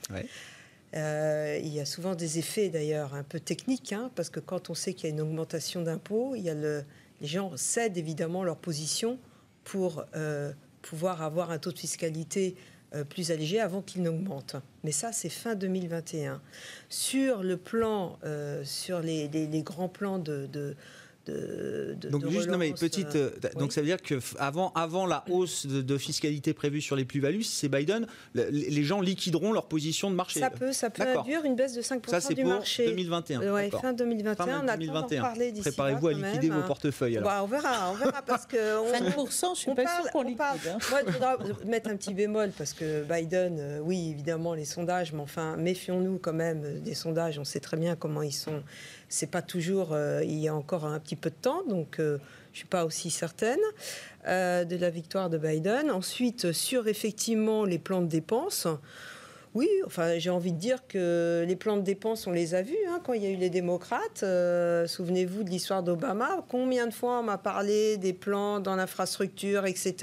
[0.95, 4.69] Euh, il y a souvent des effets d'ailleurs un peu techniques, hein, parce que quand
[4.69, 6.83] on sait qu'il y a une augmentation d'impôts, le,
[7.21, 9.19] les gens cèdent évidemment leur position
[9.63, 12.74] pour euh, pouvoir avoir un taux de fiscalité euh,
[13.09, 14.55] plus allégé avant qu'il n'augmente.
[14.83, 16.41] Mais ça, c'est fin 2021.
[16.89, 18.17] Sur le plan,
[18.63, 20.75] sur les, grands plans de
[21.27, 25.23] donc juste non mais petite euh, euh, donc ça veut dire que avant avant la
[25.29, 30.15] hausse de, fiscalité prévue sur les plus-values c'est Biden les gens liquideront leur position de
[30.15, 30.39] marché.
[30.39, 32.85] Ça peut ça peut induire une baisse de 5% ça, du pour marché.
[32.85, 37.47] 2021 ouais, fin 2021 on attend parler d'ici préparez-vous à liquider vos portefeuilles bah, on
[37.47, 40.77] verra on verra parce que 5% je suis pas sûr qu'on liquide hein.
[40.89, 45.13] moi il faudra mettre un petit bémol parce que Biden euh, oui évidemment les sondages
[45.13, 48.63] mais enfin méfions-nous quand même des sondages on sait très bien comment ils sont
[49.09, 49.93] c'est pas toujours.
[49.93, 52.17] Euh, il y a encore un petit peu de temps, donc euh,
[52.53, 53.59] je suis pas aussi certaine
[54.27, 55.91] euh, de la victoire de Biden.
[55.91, 58.67] Ensuite, sur effectivement les plans de dépenses.
[59.55, 62.75] Oui, enfin, j'ai envie de dire que les plans de dépenses, on les a vus
[62.89, 64.21] hein, quand il y a eu les démocrates.
[64.21, 66.45] Euh, souvenez-vous de l'histoire d'Obama.
[66.49, 69.95] Combien de fois on m'a parlé des plans dans l'infrastructure, etc.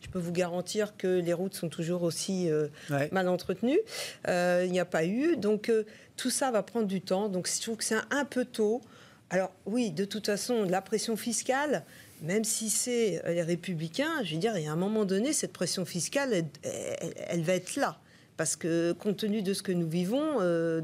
[0.00, 2.68] Je peux vous garantir que les routes sont toujours aussi euh,
[3.12, 3.80] mal entretenues.
[4.26, 5.36] Euh, il n'y a pas eu.
[5.36, 5.70] Donc,
[6.18, 7.30] tout ça va prendre du temps.
[7.30, 8.82] Donc, je trouve que c'est un peu tôt.
[9.30, 11.84] Alors, oui, de toute façon, la pression fiscale,
[12.20, 15.52] même si c'est les républicains, je veux dire, il y a un moment donné, cette
[15.52, 17.98] pression fiscale, elle va être là
[18.38, 20.80] parce que compte tenu de ce que nous vivons, euh,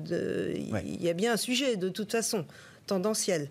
[0.85, 2.45] il y a bien un sujet de toute façon
[2.87, 3.49] tendanciel.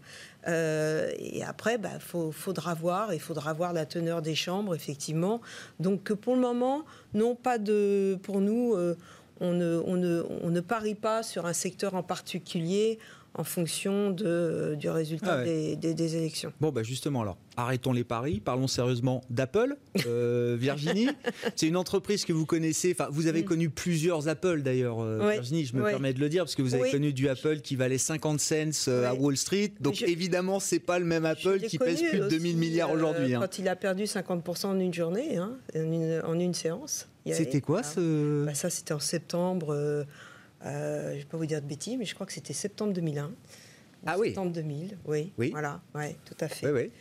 [0.47, 1.99] Euh, et après, il bah,
[2.31, 5.41] faudra voir, il faudra voir la teneur des chambres, effectivement.
[5.79, 8.97] Donc pour le moment, non, pas de, pour nous, euh,
[9.43, 12.99] on, ne, parie pas sur un secteur en particulier
[13.35, 16.53] en fonction de, du résultat ah des, des, élections.
[16.61, 19.75] Bon, bah justement, alors, arrêtons les paris, parlons sérieusement d'Apple.
[20.05, 21.09] Euh, Virginie,
[21.55, 23.45] c'est une entreprise que vous connaissez, enfin, vous avez mm.
[23.45, 26.75] connu plusieurs Apple d'ailleurs, euh, Virginie, je me permets de le dire, parce que vous
[26.75, 28.53] avez connu du Apple qui valait 50 cents
[28.87, 32.19] euh, à Wall Street, donc évidemment, évidemment, c'est pas le même Apple qui pèse plus
[32.19, 33.33] de 2000 milliards aujourd'hui.
[33.33, 33.39] Hein.
[33.41, 37.09] Quand il a perdu 50% en une journée, hein, en, une, séance.
[37.25, 38.45] C'était quoi ce...
[38.45, 40.05] Bah, ça, c'était en septembre
[40.65, 42.93] euh, je ne vais pas vous dire de bêtises, mais je crois que c'était septembre
[42.93, 43.31] 2001.
[44.05, 44.27] Ah oui.
[44.29, 45.31] Septembre 2000, oui.
[45.37, 45.51] oui.
[45.51, 46.67] Voilà, ouais, tout à fait.
[46.67, 46.91] Oui, oui.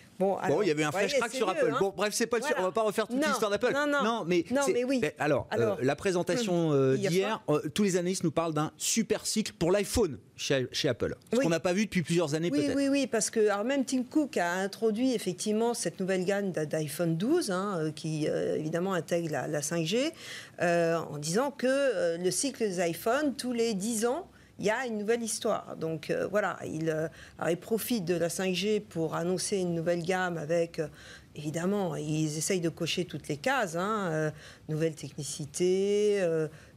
[0.49, 1.71] Bon, il y avait un flash crack sur Apple.
[1.73, 1.77] Hein.
[1.81, 3.73] Bon, bref, c'est pas le on va pas refaire toute l'histoire d'Apple.
[3.73, 5.01] Non, non, non, mais, non, mais oui.
[5.19, 7.43] alors, euh, la présentation euh, d'hier,
[7.75, 11.15] tous les analystes nous parlent d'un super cycle pour l'iPhone chez, Apple.
[11.33, 12.77] Ce qu'on n'a pas vu depuis plusieurs années oui, peut-être.
[12.77, 17.17] Oui, oui, parce que alors même Tim Cook a introduit effectivement cette nouvelle gamme d'iPhone
[17.17, 20.13] 12, hein, qui évidemment intègre la, la 5G,
[20.61, 24.29] en disant que le cycle des iPhones, tous les 10 ans,
[24.59, 25.77] il y a une nouvelle histoire.
[25.77, 30.79] Donc euh, voilà, il, euh, profite de la 5G pour annoncer une nouvelle gamme avec,
[30.79, 30.89] euh,
[31.35, 34.33] évidemment, ils essayent de cocher toutes les cases, hein,
[34.69, 36.25] nouvelle technicité.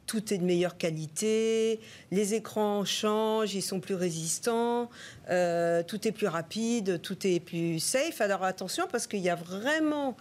[0.05, 1.79] tout est de meilleure qualité,
[2.11, 4.89] les écrans changent, ils sont plus résistants,
[5.27, 8.21] tout est plus rapide, tout est plus safe.
[8.21, 10.15] Alors attention parce qu'il y a vraiment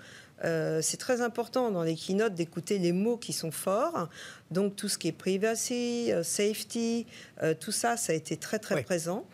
[0.45, 4.09] euh, c'est très important dans les keynotes d'écouter les mots qui sont forts.
[4.51, 7.07] Donc tout ce qui est privacy, euh, safety,
[7.43, 9.25] euh, tout ça, ça a été très très présent.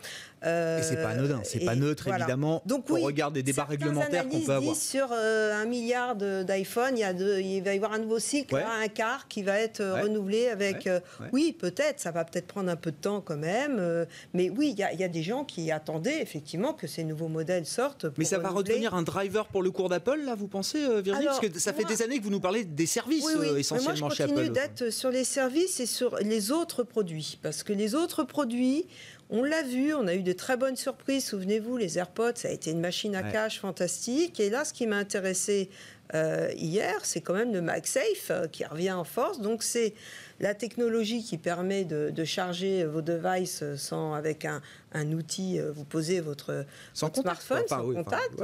[0.42, 2.62] Euh, et c'est pas anodin, c'est pas neutre évidemment.
[2.64, 4.74] Donc oui, on regarde des débats réglementaires qu'on peut avoir.
[4.74, 9.42] Sur un milliard d'iPhone, il, il va y avoir un nouveau cycle, un quart qui
[9.42, 10.88] va être renouvelé avec.
[11.32, 14.98] oui, peut-être, ça va peut-être prendre un peu de temps quand même, mais oui, il
[15.00, 18.06] y, a des gens qui attendaient effectivement que ces nouveaux modèles sortent.
[18.16, 21.40] mais ça va redevenir un driver pour le cours d'Apple, là, vous pensez, Virginie Parce
[21.40, 23.26] que ça fait des années que vous nous parlez des services
[23.58, 24.32] essentiellement chez Apple.
[24.32, 27.38] moi, je continue d'être sur les services et sur les autres produits.
[27.42, 28.86] Parce que les autres produits,
[29.30, 31.26] on l'a vu, on a eu de très bonnes surprises.
[31.26, 34.40] Souvenez-vous, les AirPods, ça a été une machine à cache fantastique.
[34.40, 35.70] Et là, ce qui m'a intéressé
[36.14, 39.40] euh, hier, c'est quand même le MagSafe euh, qui revient en force.
[39.40, 39.94] Donc, c'est
[40.40, 46.20] la technologie qui permet de, charger vos devices sans, avec un, outil, euh, vous posez
[46.20, 48.42] votre, smartphone sans contact.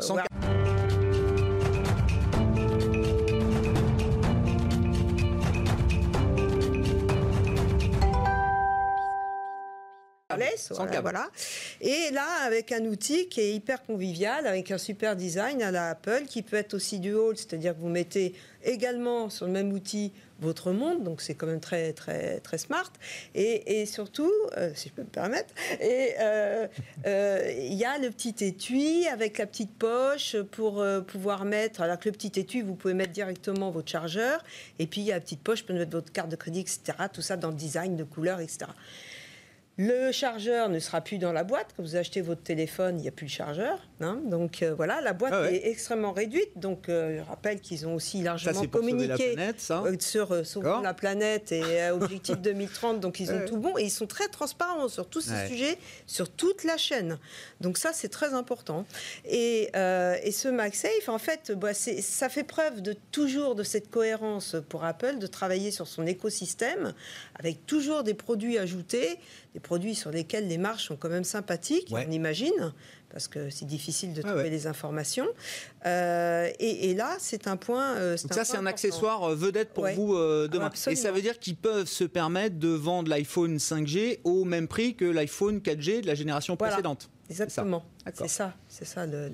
[0.00, 0.16] sans
[11.00, 11.28] voilà.
[11.80, 15.90] Et là, avec un outil qui est hyper convivial, avec un super design à la
[15.90, 20.12] Apple, qui peut être aussi dual, c'est-à-dire que vous mettez également sur le même outil
[20.40, 22.92] votre monde, donc c'est quand même très très très smart.
[23.34, 26.66] Et, surtout, euh, si je peux me permettre, et euh,
[27.06, 31.80] euh, il y a le petit étui avec la petite poche pour pouvoir mettre.
[31.80, 34.44] Alors que le petit étui, vous pouvez mettre directement votre chargeur,
[34.78, 36.80] et puis il y a la petite poche pour mettre votre carte de crédit, etc.
[37.12, 38.70] Tout ça dans le design de couleur, etc.
[39.80, 41.68] Le chargeur ne sera plus dans la boîte.
[41.76, 43.78] Quand vous achetez votre téléphone, il n'y a plus de chargeur.
[44.00, 44.20] Hein.
[44.24, 46.50] donc euh, voilà, la boîte ah est extrêmement réduite.
[46.56, 51.90] Donc euh, je rappelle qu'ils ont aussi largement communiqué euh, sur sauver la planète et
[51.92, 52.98] objectif 2030.
[52.98, 56.28] Donc ils ont tout bon et ils sont très transparents sur tous ces sujets, sur
[56.28, 57.16] toute la chaîne.
[57.60, 58.84] Donc ça c'est très important.
[59.24, 59.70] Et,
[60.38, 65.18] ce MagSafe, en fait, bah, ça fait preuve de toujours de cette cohérence pour Apple
[65.18, 66.94] de travailler sur son écosystème
[67.34, 69.18] avec toujours des produits ajoutés
[69.54, 72.72] des produits sur lesquels les marges sont quand même sympathiques, on imagine,
[73.10, 75.26] parce que c'est difficile de trouver les informations.
[75.86, 77.96] Euh, et, là, c'est un point.
[77.96, 80.14] Euh, Donc ça, c'est un accessoire euh, vedette pour vous
[80.48, 80.70] demain.
[80.88, 84.94] et ça veut dire qu'ils peuvent se permettre de vendre l'iPhone 5G au même prix
[84.94, 87.10] que l'iPhone 4G de la génération précédente.
[87.30, 87.84] Exactement.
[88.14, 89.06] C'est ça, c'est ça.
[89.06, 89.30] Le,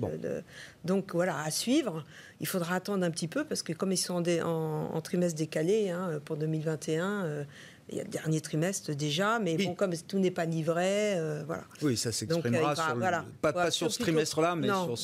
[0.83, 2.03] Donc voilà, à suivre.
[2.41, 6.19] Il faudra attendre un petit peu parce que comme ils sont en, trimestre décalé hein,
[6.25, 7.45] pour 2021,
[7.89, 11.43] il y a le dernier trimestre déjà, mais bon, comme tout n'est pas livré, euh,
[11.45, 11.63] voilà.
[11.83, 14.97] Oui, ça s'exprimera euh, sur pas, sur ce trimestre-là, mais sur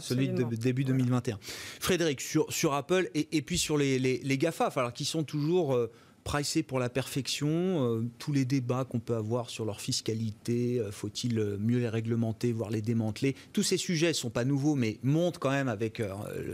[0.00, 1.38] celui de début 2021.
[1.80, 5.90] Frédéric, sur, sur Apple et, puis sur les, les, GAFA, alors, qui sont toujours euh,
[6.22, 8.06] pricés pour la perfection.
[8.18, 12.82] tous les débats qu'on peut avoir sur leur fiscalité, faut-il mieux les réglementer, voire les
[12.82, 13.34] démanteler?
[13.54, 16.02] Tous ces sujets ne sont pas nouveaux, mais montent quand même avec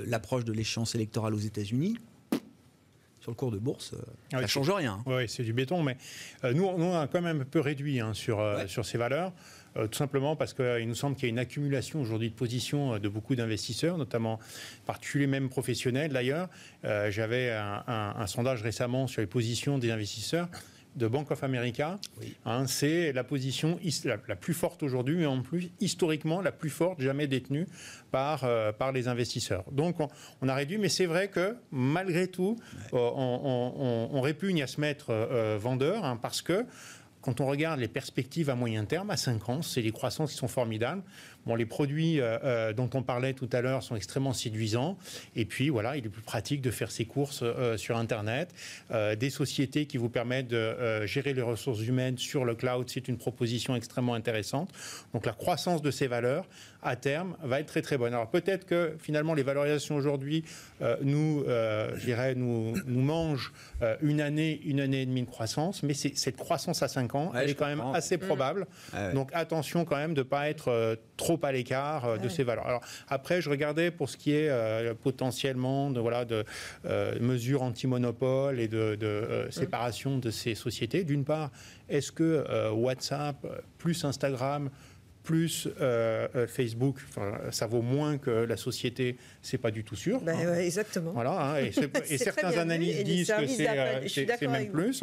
[0.06, 1.96] l'approche de l'échéance électorale aux États-Unis
[3.24, 3.94] sur le cours de bourse,
[4.30, 5.02] ça ne change rien.
[5.06, 5.96] Oui, c'est du béton, mais
[6.52, 9.32] nous, on a quand même un peu réduit hein, sur, sur ces valeurs.
[9.76, 12.94] Euh, tout simplement parce qu'il nous semble qu'il y a une accumulation aujourd'hui de positions
[12.94, 14.38] euh, de beaucoup d'investisseurs, notamment
[14.86, 16.48] particuliers même professionnels d'ailleurs.
[16.84, 20.48] Euh, j'avais un, sondage récemment sur les positions des investisseurs
[20.96, 21.98] de Bank of America.
[22.44, 27.00] Hein, c'est la position la, plus forte aujourd'hui, mais en plus historiquement la plus forte
[27.00, 27.66] jamais détenue
[28.10, 28.46] par,
[28.78, 29.64] par les investisseurs.
[29.72, 29.96] Donc
[30.40, 32.56] on, a réduit, mais c'est vrai que malgré tout,
[32.92, 35.12] on, répugne à se mettre
[35.58, 36.64] vendeur hein, parce que
[37.24, 40.36] quand on regarde les perspectives à moyen terme, à 5 ans, c'est des croissances qui
[40.36, 41.02] sont formidables.
[41.46, 44.96] Bon, les produits euh, euh, dont on parlait tout à l'heure sont extrêmement séduisants.
[45.36, 48.54] Et puis, voilà, il est plus pratique de faire ses courses euh, sur Internet.
[48.90, 53.18] des sociétés qui vous permettent de gérer les ressources humaines sur le cloud, c'est une
[53.18, 54.70] proposition extrêmement intéressante.
[55.12, 56.46] Donc, la croissance de ces valeurs,
[56.82, 58.12] à terme, va être très, très bonne.
[58.12, 60.44] Alors, peut-être que finalement, les valorisations aujourd'hui
[61.02, 63.52] nous, je dirais, nous, nous mangent
[64.02, 65.82] une année, une année et demie de croissance.
[65.82, 68.66] Mais cette croissance à 5 ans, elle est quand même assez probable.
[69.14, 72.66] Donc, attention quand même de ne pas être trop à l'écart euh, de ces valeurs.
[72.66, 76.44] Alors après, je regardais pour ce qui est euh, potentiellement de voilà de
[76.86, 81.04] euh, mesures anti-monopole et de, de séparation de ces sociétés.
[81.04, 81.50] D'une part,
[81.88, 83.36] est-ce que WhatsApp
[83.78, 84.70] plus Instagram
[85.24, 86.98] plus euh, euh, Facebook,
[87.50, 90.20] ça vaut moins que la société, c'est pas du tout sûr.
[90.20, 90.58] Ben, hein.
[90.58, 91.12] exactement.
[91.12, 91.72] Voilà, hein, et,
[92.18, 95.02] certains analystes disent que c'est euh, même plus.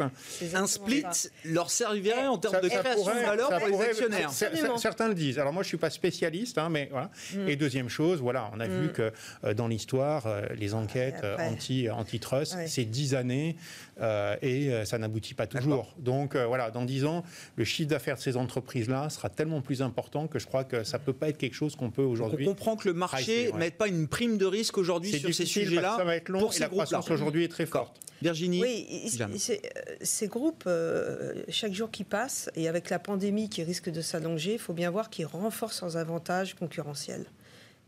[0.54, 1.04] Un split
[1.44, 4.30] leur servirait en termes de création de valeur pour les actionnaires.
[4.30, 5.38] Certains le disent.
[5.38, 7.10] Alors moi, je suis pas spécialiste, hein, mais voilà.
[7.34, 7.48] Mm.
[7.48, 8.92] Et deuxième chose, voilà, on a vu mm.
[8.92, 13.56] que dans l'histoire, les enquêtes anti antitrust, c'est dix années
[14.00, 15.92] et ça n'aboutit pas toujours.
[15.98, 17.24] Donc voilà, dans dix ans,
[17.56, 20.98] le chiffre d'affaires de ces entreprises-là sera tellement plus important que je crois que ça
[20.98, 22.46] peut pas être quelque chose qu'on peut aujourd'hui.
[22.46, 25.46] On comprend que le marché ne mette pas une prime de risque aujourd'hui sur ces
[25.46, 25.96] sujets-là.
[25.96, 27.98] Ça va être long pour et la croissance aujourd'hui est très forte.
[28.20, 29.66] Virginie Oui, euh,
[30.00, 34.52] ces groupes, euh, chaque jour qui passe, et avec la pandémie qui risque de s'allonger,
[34.52, 37.26] il faut bien voir qu'ils renforcent leurs avantages concurrentiels.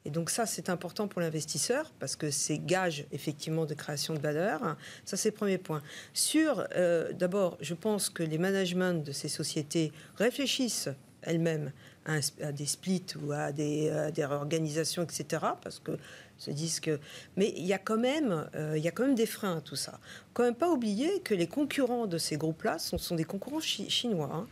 [0.05, 4.19] Et donc ça, c'est important pour l'investisseur parce que c'est gage effectivement de création de
[4.19, 4.77] valeur.
[5.05, 5.83] Ça, c'est le premier point.
[6.13, 10.91] Sur, euh, d'abord, je pense que les managements de ces sociétés réfléchissent
[11.23, 11.73] elles-mêmes
[12.07, 15.43] à, des splits ou à des, des réorganisations, etc.
[15.63, 15.93] Parce que
[16.39, 16.99] se disent que.
[17.37, 19.61] Mais il y a quand même, euh, il y a quand même des freins à
[19.61, 19.99] tout ça.
[20.33, 24.31] Quand même pas oublier que les concurrents de ces groupes-là sont, sont, des concurrents chinois.
[24.33, 24.47] Hein.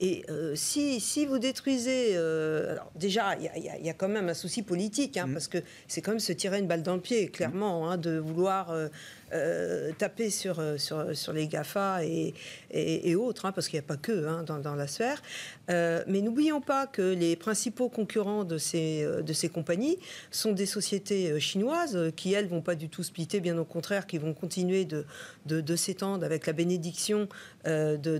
[0.00, 4.28] Et euh, si, si, vous détruisez, euh, alors déjà, il y, y, a quand même
[4.28, 5.32] un souci politique, hein, mmh.
[5.32, 5.58] parce que
[5.88, 8.72] c'est quand même se tirer une balle dans le pied, clairement, hein, de vouloir
[9.32, 12.32] euh, taper sur, sur, sur, les GAFA et,
[12.70, 15.20] et, autres, hein, parce qu'il n'y a pas que dans, dans, la sphère.
[15.68, 19.98] Mais n'oublions pas que les principaux concurrents de ces, de ces compagnies
[20.30, 24.18] sont des sociétés chinoises qui, elles, vont pas du tout splitter, bien au contraire, qui
[24.18, 25.04] vont continuer de,
[25.46, 27.28] de, de s'étendre avec la bénédiction
[27.66, 28.18] de,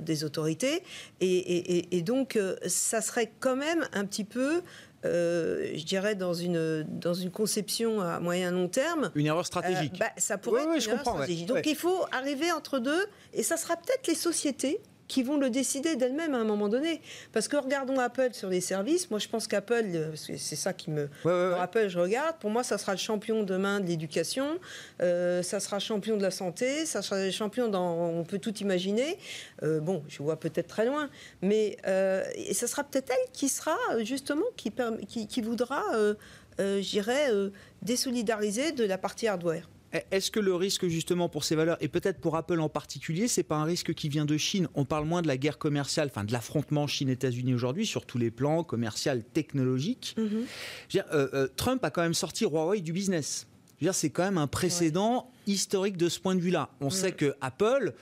[0.00, 0.82] des autorités.
[1.20, 4.62] Et, et, donc, ça serait quand même un petit peu
[5.04, 9.12] euh, je dirais, dans une, dans une conception à moyen long terme.
[9.14, 9.94] Une erreur stratégique.
[9.94, 11.46] Euh, bah, ça pourrait être une erreur stratégique.
[11.46, 15.50] Donc il faut arriver entre deux, et ça sera peut-être les sociétés qui vont le
[15.50, 17.00] décider d'elles-mêmes à un moment donné.
[17.32, 19.10] Parce que regardons Apple sur les services.
[19.10, 22.36] Moi, je pense qu'Apple, euh, c'est ça qui me rappelle, je regarde.
[22.38, 24.58] Pour moi, ça sera le champion demain de l'éducation,
[25.00, 28.08] euh, ça sera champion de la santé, ça sera le champion dans.
[28.08, 29.18] On peut tout imaginer.
[29.62, 31.08] Euh, bon, je vois peut-être très loin,
[31.42, 31.78] mais
[32.34, 34.72] et ça sera peut-être elle qui sera justement qui,
[35.08, 35.82] qui, qui voudra,
[36.58, 37.30] je dirais,
[37.82, 39.68] désolidariser de la partie hardware.
[40.10, 43.42] Est-ce que le risque justement pour ces valeurs, et peut-être pour Apple en particulier, c'est
[43.42, 44.68] pas un risque qui vient de Chine?
[44.74, 48.30] On parle moins de la guerre commerciale, enfin de l'affrontement Chine-États-Unis aujourd'hui sur tous les
[48.30, 50.14] plans, commercial, technologique.
[50.18, 51.04] Mm-hmm.
[51.12, 53.46] Euh, euh, Trump a quand même sorti Huawei du business.
[53.92, 56.70] C'est quand même un précédent historique de ce point de vue-là.
[56.80, 56.90] On mm.
[56.90, 57.94] sait que Apple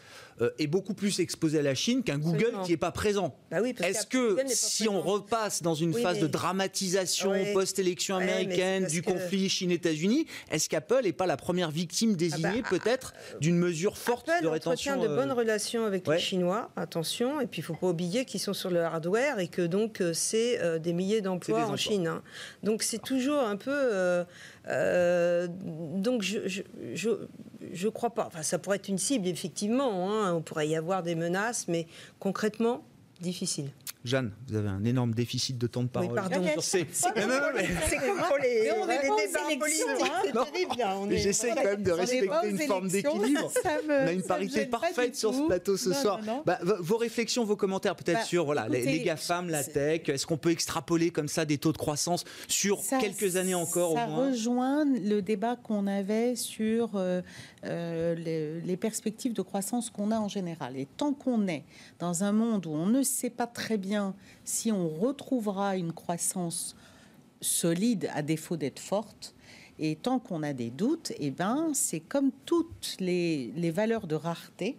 [0.43, 3.35] euh, est beaucoup plus exposé à la Chine qu'un Google qui n'est pas présent.
[3.51, 9.49] Bah Est-ce que si on repasse dans une phase de dramatisation post-élection américaine du conflit
[9.49, 13.97] Chine-États-Unis, est-ce qu'Apple n'est pas la première victime ah désignée bah, peut-être ah, d'une mesure
[13.97, 17.75] forte de rétention de bonnes relations avec les Chinois, attention, et puis il ne faut
[17.75, 21.23] pas oublier qu'ils sont sur le hardware et que donc euh, c'est euh, des milliers
[21.23, 22.09] d'emplois en Chine.
[22.09, 22.23] Hein.
[22.63, 24.25] Donc c'est toujours un peu...
[25.97, 26.40] donc je,
[26.92, 27.11] je,
[27.89, 28.31] crois pas.
[28.43, 30.11] Ça pourrait être une cible, effectivement.
[30.11, 30.35] Hein.
[30.35, 31.87] On pourrait y avoir des menaces, mais
[32.19, 32.85] concrètement,
[33.21, 33.71] difficile.
[34.07, 36.11] Jeanne, vous avez un énorme déficit de temps de parole.
[36.11, 36.46] Oui, pardon.
[36.61, 37.31] C'est comme
[38.29, 39.87] pour les, débats politiques.
[41.11, 43.50] C'est J'essaie quand même de respecter une forme d'équilibre.
[43.88, 46.21] On a une parité parfaite sur ce plateau ce soir.
[46.44, 50.09] Bah, vos réflexions, vos commentaires peut-être bah, sur voilà, les, GAFAM, la tech.
[50.09, 54.07] Est-ce qu'on peut extrapoler comme ça des taux de croissance sur quelques années encore Ça
[54.07, 57.23] rejoint le débat qu'on avait sur euh,
[57.65, 60.77] euh, les, les perspectives de croissance qu'on a en général.
[60.77, 61.65] Et tant qu'on est
[61.98, 63.96] dans un monde où on ne sait pas très bien
[64.44, 66.77] si on retrouvera une croissance
[67.40, 69.35] solide à défaut d'être forte.
[69.79, 74.79] Et tant qu'on a des doutes, eh ben, c'est comme toutes les valeurs de rareté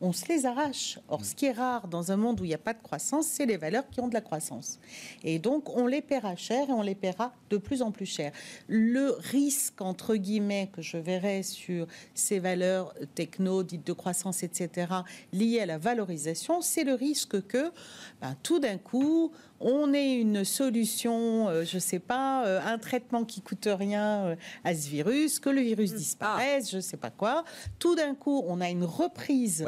[0.00, 0.98] on se les arrache.
[1.08, 3.26] Or, ce qui est rare dans un monde où il n'y a pas de croissance,
[3.26, 4.78] c'est les valeurs qui ont de la croissance.
[5.22, 8.32] Et donc, on les paiera cher et on les paiera de plus en plus cher.
[8.68, 14.92] Le risque, entre guillemets, que je verrai sur ces valeurs techno, dites de croissance, etc.,
[15.32, 17.72] liées à la valorisation, c'est le risque que,
[18.20, 19.32] ben, tout d'un coup,
[19.64, 24.26] on ait une solution, euh, je ne sais pas, euh, un traitement qui coûte rien
[24.26, 25.96] euh, à ce virus, que le virus mmh.
[25.96, 27.44] disparaisse, je ne sais pas quoi.
[27.78, 29.64] Tout d'un coup, on a une reprise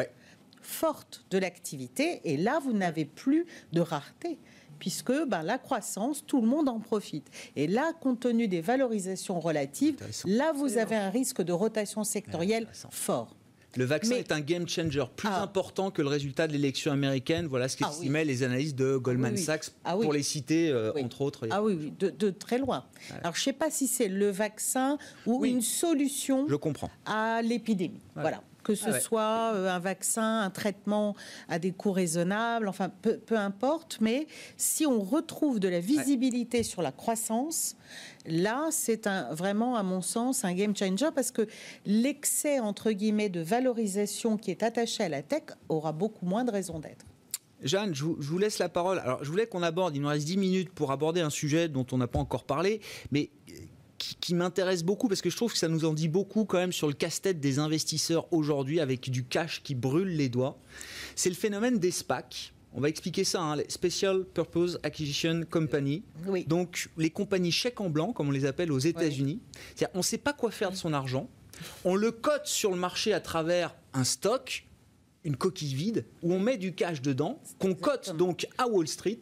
[0.60, 4.38] forte de l'activité et là, vous n'avez plus de rareté
[4.78, 7.30] puisque ben, la croissance, tout le monde en profite.
[7.56, 12.68] Et là, compte tenu des valorisations relatives, là, vous avez un risque de rotation sectorielle
[12.90, 13.35] fort.
[13.76, 15.42] Le vaccin est un game changer plus ah.
[15.42, 17.46] important que le résultat de l'élection américaine.
[17.46, 21.22] Voilà ce qu'estimaient ah les analystes de Goldman ah Sachs, pour les citer, euh, entre
[21.22, 21.46] autres.
[21.50, 22.84] Ah oui, de, très loin.
[23.22, 26.90] Alors, je ne sais pas si c'est le vaccin ou une solution je comprends.
[27.04, 28.00] à l'épidémie.
[28.14, 31.14] Voilà que ce ah soit euh, un vaccin, un traitement
[31.48, 36.82] à des coûts raisonnables, enfin peu, importe, mais si on retrouve de la visibilité sur
[36.82, 37.76] la croissance,
[38.26, 41.46] là c'est un, vraiment à mon sens un game changer parce que
[41.84, 46.50] l'excès entre guillemets de valorisation qui est attaché à la tech aura beaucoup moins de
[46.50, 47.06] raison d'être.
[47.62, 48.98] Jeanne, je vous, laisse la parole.
[48.98, 51.86] Alors, je voulais qu'on aborde, il nous reste 10 minutes pour aborder un sujet dont
[51.92, 52.80] on n'a pas encore parlé,
[53.12, 53.30] mais
[53.98, 56.72] qui, m'intéresse beaucoup parce que je trouve que ça nous en dit beaucoup quand même
[56.72, 60.58] sur le casse-tête des investisseurs aujourd'hui avec du cash qui brûle les doigts.
[61.14, 62.52] C'est le phénomène des SPAC.
[62.74, 66.02] On va expliquer ça, hein, les Special Purpose Acquisition Company.
[66.46, 69.40] Donc les compagnies chèques en blanc, comme on les appelle aux États-Unis.
[69.94, 71.30] On ne sait pas quoi faire de son argent.
[71.84, 74.66] On le cote sur le marché à travers un stock,
[75.24, 79.20] une coquille vide, où on met du cash dedans, qu'on cote donc à Wall Street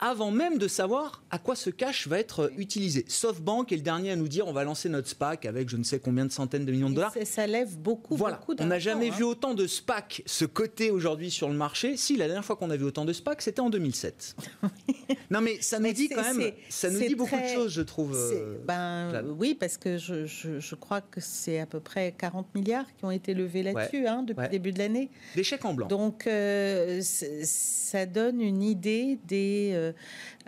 [0.00, 3.04] avant même de savoir à quoi ce cash va être utilisé.
[3.06, 5.84] SoftBank est le dernier à nous dire on va lancer notre SPAC avec je ne
[5.84, 7.14] sais combien de centaines de millions de dollars.
[7.24, 8.40] Ça lève beaucoup, voilà.
[8.58, 9.28] On n'a jamais vu hein.
[9.28, 11.96] autant de SPAC se coter aujourd'hui sur le marché.
[11.96, 14.36] Si, la dernière fois qu'on a vu autant de SPAC, c'était en 2007.
[15.30, 18.16] non mais ça nous dit quand même, ça nous dit beaucoup de choses, je trouve.
[18.16, 22.86] Euh, ben, oui, parce que je, je, crois que c'est à peu près 40 milliards
[22.96, 25.10] qui ont été levés là-dessus hein, depuis le début de l'année.
[25.36, 25.86] Des chèques en blanc.
[25.86, 29.92] Donc euh, ça donne une idée des euh,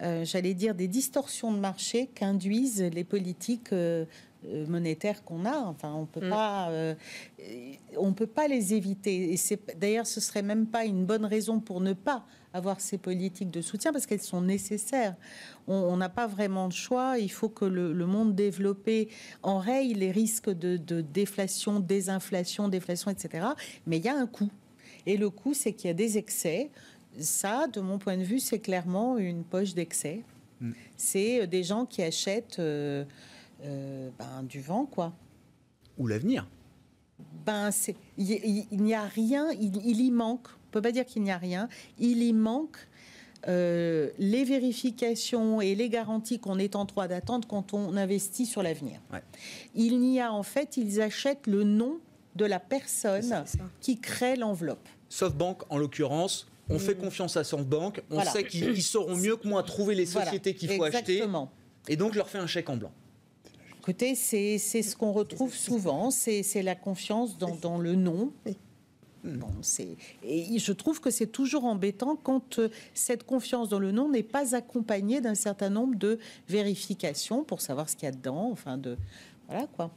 [0.02, 4.05] euh, j'allais dire, des distorsions de marché qu'induisent les politiques euh,
[4.68, 5.57] monétaires qu'on a.
[5.57, 6.30] Enfin, on peut mm.
[6.30, 6.70] pas,
[7.96, 9.32] on peut pas les éviter.
[9.32, 12.98] Et c'est d'ailleurs, ce serait même pas une bonne raison pour ne pas avoir ces
[12.98, 15.16] politiques de soutien parce qu'elles sont nécessaires.
[15.66, 17.18] On n'a pas vraiment de choix.
[17.18, 19.09] Il faut que le, monde développé
[19.42, 23.46] enraye les risques de, de déflation, désinflation, déflation, etc.
[23.86, 24.50] Mais il y a un coût.
[25.07, 26.70] Et le coût, c'est qu'il y a des excès
[27.18, 30.22] ça, de mon point de vue, c'est clairement une poche d'excès.
[30.60, 30.72] Mm.
[30.96, 33.04] C'est euh, des gens qui achètent euh,
[33.64, 35.12] euh, ben, du vent, quoi.
[35.98, 36.46] Ou l'avenir.
[37.46, 37.70] Ben,
[38.18, 40.48] il n'y a rien, il, y manque.
[40.48, 41.68] On peut pas dire qu'il n'y a rien.
[41.98, 42.78] Il y manque
[43.46, 49.00] les vérifications et les garanties qu'on est en droit d'attendre quand on investit sur l'avenir.
[49.74, 51.98] Il n'y a en fait, ils achètent le nom
[52.36, 53.44] de la personne
[53.80, 54.88] qui crée l'enveloppe.
[55.10, 56.98] SoftBank, en l'occurrence, on fait mm.
[56.98, 60.84] confiance à SoftBank, on sait qu'ils sauront mieux que moi trouver les sociétés qu'il faut
[60.84, 61.22] acheter,
[61.88, 62.92] et donc leur fait un chèque en blanc.
[63.80, 68.32] Écoutez, c'est ce qu'on retrouve souvent, c'est la confiance dans, le nom.
[69.24, 69.48] Bon,
[70.22, 74.22] et je trouve que c'est toujours embêtant quand euh, cette confiance dans le nom n'est
[74.22, 78.50] pas accompagnée d'un certain nombre de vérifications pour savoir ce qu'il y a dedans.
[78.52, 78.98] Enfin, de
[79.48, 79.90] voilà quoi.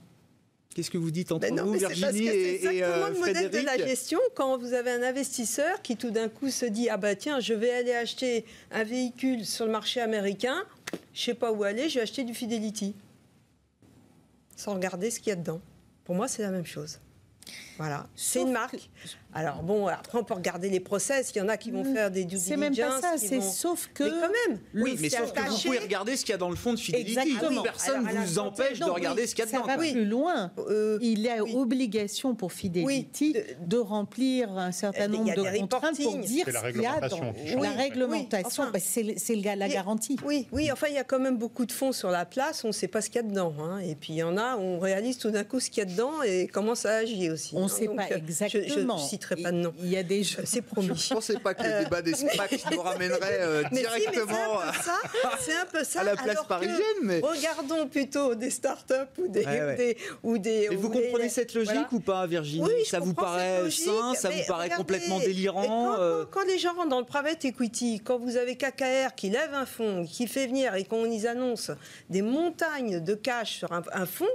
[0.78, 3.78] Qu'est-ce que vous dites entre ben vous, Virginie et, C'est exactement le modèle de la
[3.78, 4.20] gestion.
[4.36, 7.56] Quand vous avez un investisseur qui tout d'un coup se dit ah bah tiens, je
[7.56, 10.64] vais aller acheter un véhicule sur le marché américain,
[11.16, 12.94] je sais pas où aller, je vais acheter du Fidelity,
[14.56, 15.62] sans regarder ce qu'il y a dedans.
[16.04, 17.00] Pour moi, c'est la même chose.
[17.78, 18.90] Voilà, c'est une marque.
[19.34, 21.32] Alors bon, après on peut regarder les process.
[21.36, 23.14] Il y en a qui vont faire des due C'est même pas ça.
[23.18, 24.04] C'est sauf que.
[24.04, 24.60] Mais quand même.
[24.74, 26.80] Oui, mais sauf que vous pouvez regarder ce qu'il y a dans le fond de
[26.80, 27.12] Fidelity.
[27.12, 27.62] Exactement.
[27.62, 29.68] Personne ne vous empêche de regarder ce qu'il y a dedans.
[29.68, 30.52] Ça va plus loin.
[30.58, 36.18] Euh, il y a obligation pour Fidelity de, remplir un certain nombre de contraintes pour
[36.18, 38.72] dire ce qu'il y a dans la réglementation.
[38.74, 40.18] Bah, c'est la garantie.
[40.26, 40.72] Oui, oui.
[40.72, 42.64] Enfin, il y a quand même beaucoup de fonds sur la place.
[42.64, 43.54] On ne sait pas ce qu'il y a dedans.
[43.60, 43.80] Hein.
[43.80, 45.90] Et puis il y en a, on réalise tout d'un coup ce qu'il y a
[45.90, 47.56] dedans et comment ça agit aussi.
[47.68, 48.98] On ne sait pas exactement.
[48.98, 49.74] Je ne citerai pas de nom.
[49.80, 50.88] Il y a des C'est promis.
[50.88, 54.60] Je ne pensais pas que le débat des SPAC nous ramènerait euh, directement
[55.40, 56.78] c'est un, peu ça, à la place parisienne.
[57.04, 57.20] Mais...
[57.20, 59.98] Regardons plutôt des startups ou des.
[60.24, 64.30] Ou des, vous comprenez cette logique ou pas, Virginie oui, Ça vous paraît sain Ça
[64.30, 68.38] vous paraît complètement délirant euh quand, les gens rentrent dans le private equity, quand vous
[68.38, 71.72] avez KKR qui lève un fonds, qui fait venir et qu'on y annonce
[72.10, 74.26] des montagnes de cash sur un, un fonds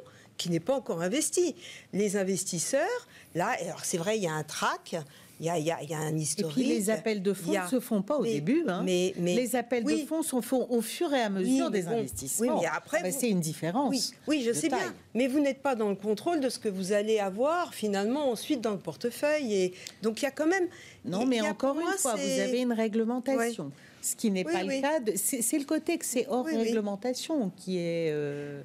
[0.43, 1.55] qui n'est pas encore investi,
[1.93, 4.97] les investisseurs, là, alors c'est vrai, il y a un track,
[5.38, 6.57] il y, a, il, y a, un historique.
[6.57, 8.64] Et puis les appels de fonds ne se font pas au début.
[8.68, 8.82] Hein.
[8.84, 12.55] Mais, mais, les appels de fonds se font au fur et à mesure des investissements.
[12.55, 14.12] Oui, mais après, ah ben, c'est une différence.
[14.26, 14.95] Oui, je sais bien.
[15.14, 18.61] Mais vous n'êtes pas dans le contrôle de ce que vous allez avoir finalement ensuite
[18.61, 19.55] dans le portefeuille.
[19.55, 20.66] Et donc il y a quand même.
[21.05, 23.70] Non, mais encore une fois, vous avez une réglementation.
[24.01, 24.99] Ce qui n'est pas le cas.
[25.16, 28.11] C'est le côté que c'est hors réglementation qui est.
[28.11, 28.62] Euh,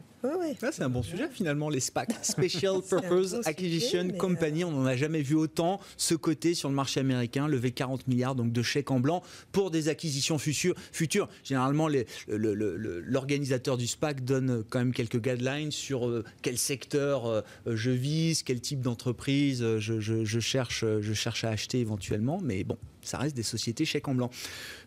[0.72, 4.64] c'est un bon sujet finalement, les SPAC, Special Purpose Acquisition Company.
[4.64, 8.36] On n'en a jamais vu autant ce côté sur le marché américain, lever 40 milliards
[8.36, 10.76] donc de chèques en blanc pour des acquisitions futures.
[10.92, 11.30] futures.
[11.44, 11.88] Généralement,
[12.28, 18.44] l'organisateur du SPAC donne quand même quelques guidelines sur euh, quel secteur euh, je vise,
[18.44, 22.40] quel type d'entreprise je, cherche, je cherche à acheter éventuellement.
[22.42, 24.30] Mais bon, ça reste des sociétés chèques en blanc.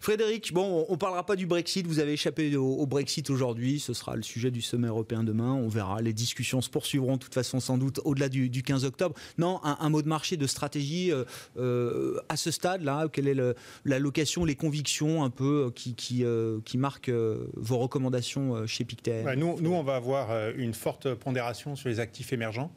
[0.01, 1.87] Frédéric, bon, on ne parlera pas du Brexit.
[1.87, 3.81] Vous avez échappé au Brexit aujourd'hui.
[3.81, 5.53] Ce sera le sujet du sommet européen demain.
[5.53, 6.01] On verra.
[6.01, 9.15] Les discussions se poursuivront de toute façon sans doute au-delà du, 15 octobre.
[9.39, 11.25] Non, un, mot de marché, de stratégie euh,
[11.59, 13.09] euh, à ce stade-là.
[13.13, 13.55] Quelle est
[13.85, 16.25] la location, les convictions un peu euh, qui, qui,
[16.65, 17.11] qui marquent
[17.57, 19.25] vos recommandations chez Pictet?
[19.37, 22.71] Nous, nous, on va avoir une forte pondération sur les actifs émergents.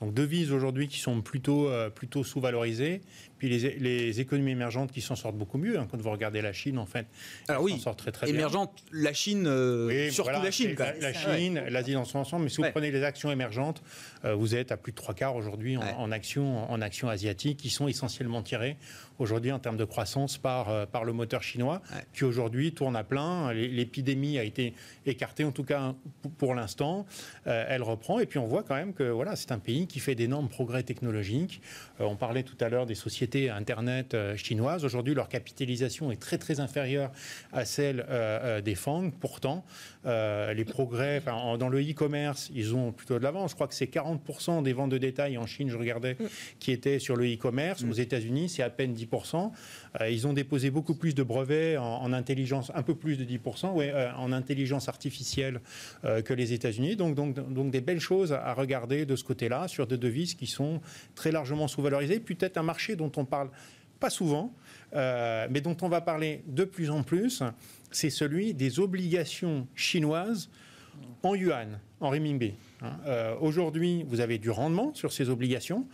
[0.00, 3.02] Donc devises aujourd'hui qui sont plutôt, plutôt sous-valorisées,
[3.40, 5.78] puis les, économies émergentes qui s'en sortent beaucoup mieux.
[5.78, 7.06] Hein, quand vous regardez la Chine, en fait,
[7.48, 10.76] Alors oui, s'en très très émergente, la Chine, euh, surtout la Chine.
[10.78, 12.44] La, Chine, l'Asie dans son ensemble.
[12.44, 13.82] Mais si vous prenez les actions émergentes,
[14.26, 17.70] euh, vous êtes à plus de trois quarts aujourd'hui en, actions en actions asiatiques qui
[17.70, 18.76] sont essentiellement tirées
[19.18, 21.80] aujourd'hui en termes de croissance par, euh, par le moteur chinois,
[22.12, 23.54] qui aujourd'hui tourne à plein.
[23.54, 24.74] L'épidémie a été
[25.06, 25.94] écartée, en tout cas
[26.36, 27.06] pour l'instant.
[27.46, 28.20] elle reprend.
[28.20, 30.82] Et puis on voit quand même que voilà, c'est un pays qui fait d'énormes progrès
[30.82, 31.60] technologiques.
[31.98, 34.84] on parlait tout à l'heure des sociétés Internet euh, chinoises.
[34.84, 37.10] Aujourd'hui, leur capitalisation est très très inférieure
[37.52, 39.12] à celle euh, euh, des FANG.
[39.12, 39.64] Pourtant,
[40.04, 43.50] les progrès dans le e-commerce, ils ont plutôt de l'avance.
[43.50, 46.26] Je crois que c'est 40% des ventes de détail en Chine, je regardais, mm.
[46.58, 47.82] qui étaient sur le e-commerce.
[47.82, 47.90] Mm.
[47.90, 49.50] Aux États-Unis, c'est à peine 10%.
[50.08, 53.92] Ils ont déposé beaucoup plus de brevets en, intelligence, un peu plus de 10%, ouais,
[54.16, 55.60] en intelligence artificielle
[56.02, 56.94] que les États-Unis.
[56.94, 60.46] Donc, donc, donc des belles choses à regarder de ce côté-là sur des devises qui
[60.46, 60.80] sont
[61.16, 62.20] très largement sous-valorisées.
[62.20, 63.50] Peut-être un marché dont on parle
[64.00, 64.52] pas souvent,
[64.94, 67.42] euh, mais dont on va parler de plus en plus,
[67.92, 70.50] c'est celui des obligations chinoises
[71.22, 72.54] en yuan, en renminbi.
[72.80, 72.96] Hein.
[73.06, 75.86] Euh, aujourd'hui, vous avez du rendement sur ces obligations.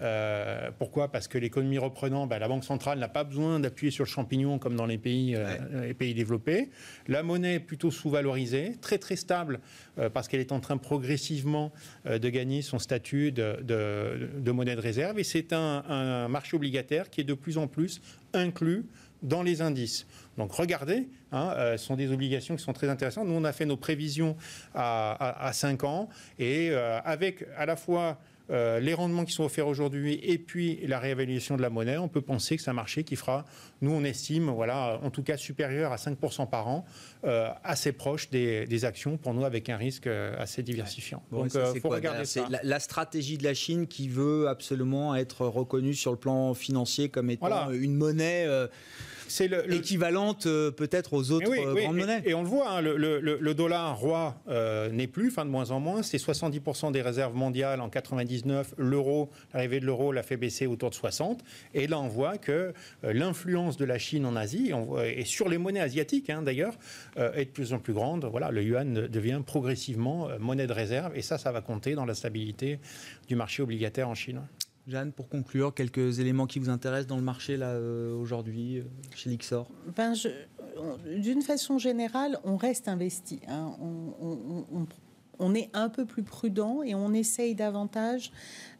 [0.00, 1.08] Euh, pourquoi?
[1.08, 4.58] Parce que l'économie reprenant, bah, la Banque centrale n'a pas besoin d'appuyer sur le champignon
[4.58, 6.70] comme dans les pays, euh, les pays développés.
[7.06, 9.60] La monnaie est plutôt sous-valorisée, très très stable,
[9.98, 11.72] euh, parce qu'elle est en train progressivement
[12.06, 15.18] de gagner son statut de, monnaie de réserve.
[15.18, 18.00] Et c'est un, marché obligataire qui est de plus en plus
[18.32, 18.84] inclus
[19.22, 20.06] dans les indices.
[20.38, 23.26] Donc regardez, hein, ce sont des obligations qui sont très intéressantes.
[23.26, 24.36] Nous, on a fait nos prévisions
[24.74, 28.18] à, à 5 ans et avec à la fois
[28.50, 32.08] euh, les rendements qui sont offerts aujourd'hui et puis la réévaluation de la monnaie, on
[32.08, 33.44] peut penser que c'est un marché qui fera,
[33.80, 36.84] nous on estime, voilà, en tout cas supérieur à 5% par an,
[37.24, 41.22] euh, assez proche des, actions pour nous avec un risque euh, assez diversifiant.
[41.30, 42.48] Donc faut regarder ça.
[42.62, 47.30] La, stratégie de la Chine qui veut absolument être reconnue sur le plan financier comme
[47.30, 48.46] étant une monnaie
[49.30, 52.22] c'est l'équivalente euh, peut-être aux autres euh, grandes monnaies.
[52.24, 55.80] Et, on le voit, hein, le, dollar roi euh, n'est plus, enfin de moins en
[55.80, 56.02] moins.
[56.02, 58.74] C'est 70% des réserves mondiales en 99.
[58.76, 61.42] L'euro, l'arrivée de l'euro l'a fait baisser autour de 60.
[61.74, 62.72] Et là, on voit que
[63.02, 64.72] l'influence de la Chine en Asie,
[65.04, 66.74] et sur les monnaies asiatiques hein, d'ailleurs,
[67.16, 68.24] est de plus en plus grande.
[68.24, 71.16] Voilà, le yuan devient progressivement monnaie de réserve.
[71.16, 72.78] Et ça, ça va compter dans la stabilité
[73.28, 74.40] du marché obligataire en Chine.
[74.86, 78.84] Jeanne, pour conclure, quelques éléments qui vous intéressent dans le marché là euh, aujourd'hui euh,
[79.14, 79.68] chez Lixor?
[79.96, 80.14] Ben,
[81.16, 83.40] D'une façon générale, on reste investi.
[83.46, 83.76] Hein.
[85.38, 88.30] on est un peu plus prudent et on essaye davantage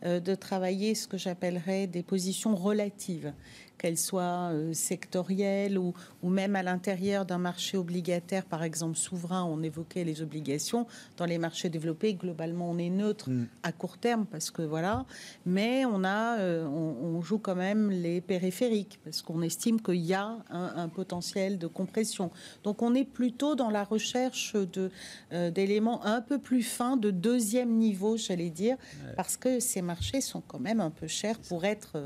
[0.03, 3.32] de travailler ce que j'appellerais des positions relatives
[3.80, 9.42] qu'elles soient euh, sectorielles ou, ou, même à l'intérieur d'un marché obligataire, par exemple souverain,
[9.44, 10.86] on évoquait les obligations.
[11.16, 13.46] Dans les marchés développés, globalement, on est neutre mm.
[13.62, 15.06] à court terme parce que voilà,
[15.46, 20.14] mais on a, euh, on, joue quand même les périphériques parce qu'on estime qu'il y
[20.14, 22.30] a un, potentiel de compression.
[22.64, 24.90] Donc on est plutôt dans la recherche de
[25.32, 28.76] euh, d'éléments un peu plus fins de deuxième niveau, j'allais dire,
[29.16, 31.98] parce que ces marchés sont quand même un peu chers pour être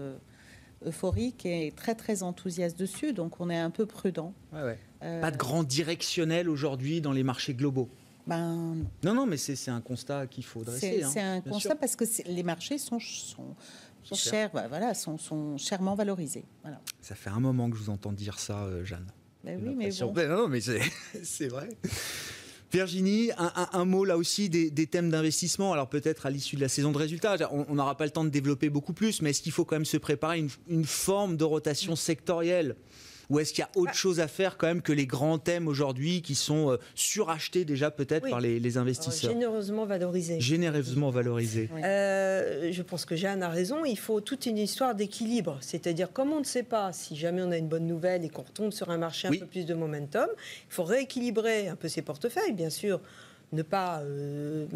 [0.85, 4.33] euphorique et très très enthousiaste dessus, donc on est un peu prudent.
[4.55, 4.75] Euh,
[5.21, 7.89] Pas de grand directionnel aujourd'hui dans les marchés globaux
[8.27, 11.05] ben, non, non, mais c'est un constat qu'il faut dresser.
[11.13, 13.55] C'est hein, un constat parce que les marchés sont, sont,
[14.15, 16.47] chers, voilà, sont, sont, chèrement valorisés.
[16.63, 16.81] Voilà.
[17.03, 19.07] Ça fait un moment que je vous entends dire ça, euh, Jeanne.
[19.45, 20.15] Ben oui, mais bon.
[20.15, 21.69] Non, non, mais c'est vrai.
[22.75, 25.73] Virginie, un, mot là aussi des, thèmes d'investissement.
[25.73, 28.31] Alors peut-être à l'issue de la saison de résultats, on n'aura pas le temps de
[28.31, 31.45] développer beaucoup plus, mais est-ce qu'il faut quand même se préparer une, une forme de
[31.45, 32.75] rotation sectorielle?
[33.31, 33.97] Ou est-ce qu'il y a autre bah.
[33.97, 37.91] chose à faire quand même que les grands thèmes aujourd'hui qui sont euh, surachetés déjà
[37.91, 40.41] peut-être par les, investisseurs Généreusement valorisés.
[40.41, 41.71] Généreusement valorisés.
[41.85, 43.85] Euh, je pense que Jeanne a raison.
[43.85, 45.59] Il faut toute une histoire d'équilibre.
[45.61, 48.43] C'est-à-dire, comme on ne sait pas si jamais on a une bonne nouvelle et qu'on
[48.43, 52.03] retombe sur un marché un peu plus de momentum, il faut rééquilibrer un peu ses
[52.03, 53.01] portefeuilles, bien sûr
[53.55, 54.67] ne pas euh,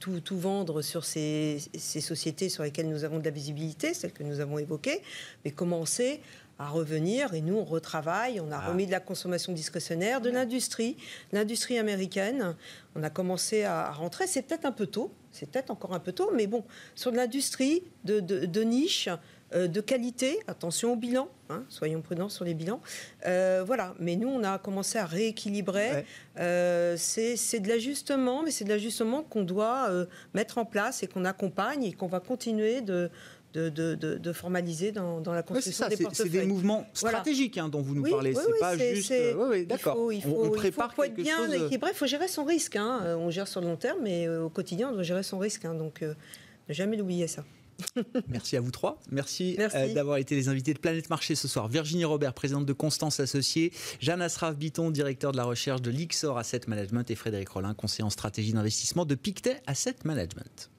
[0.00, 4.22] tout, vendre sur ces, ces, sociétés sur lesquelles nous avons de la visibilité, celles que
[4.22, 5.00] nous avons évoquées,
[5.44, 6.20] mais commencer
[6.58, 8.68] à revenir et nous on retravaille, on a ah.
[8.68, 10.96] remis de la consommation discrétionnaire, de l'industrie,
[11.32, 12.56] l'industrie américaine.
[12.94, 16.12] On a commencé à rentrer, c'est peut-être un peu tôt, c'est peut-être encore un peu
[16.12, 19.08] tôt, mais bon, sur de l'industrie de, de, niche,
[19.52, 22.80] euh, de qualité, attention au bilan, hein, soyons prudents sur les bilans.
[23.26, 26.04] Euh, voilà, mais nous on a commencé à rééquilibrer.
[26.38, 29.90] Euh, c'est de l'ajustement, mais c'est de l'ajustement qu'on doit
[30.34, 33.10] mettre en place et qu'on accompagne et qu'on va continuer de
[33.54, 36.30] de, formaliser dans, la construction des portefeuilles.
[36.30, 38.34] C'est des mouvements stratégiques hein, dont vous nous parlez.
[38.34, 39.10] c'est pas juste.
[39.12, 40.12] Euh, d'accord.
[40.12, 41.90] Il faut, on, prépare être bien équilibré.
[41.92, 42.76] Il faut gérer son risque.
[42.76, 43.00] Hein.
[43.04, 45.38] Euh, on gère sur le long terme, mais euh, au quotidien, on doit gérer son
[45.38, 45.64] risque.
[45.64, 45.74] Hein.
[45.74, 47.44] donc, ne jamais l'oublier ça.
[48.28, 49.00] Merci à vous trois.
[49.10, 49.58] Merci,
[49.94, 51.68] d'avoir été les invités de Planète Marché ce soir.
[51.68, 56.38] Virginie Robert, présidente de Constance Associée, Jeanne Asraf Biton, directeur de la recherche de l'Ixor
[56.38, 60.70] Asset Management et Frédéric Rollin, conseiller en stratégie d'investissement de Pictet Asset Management.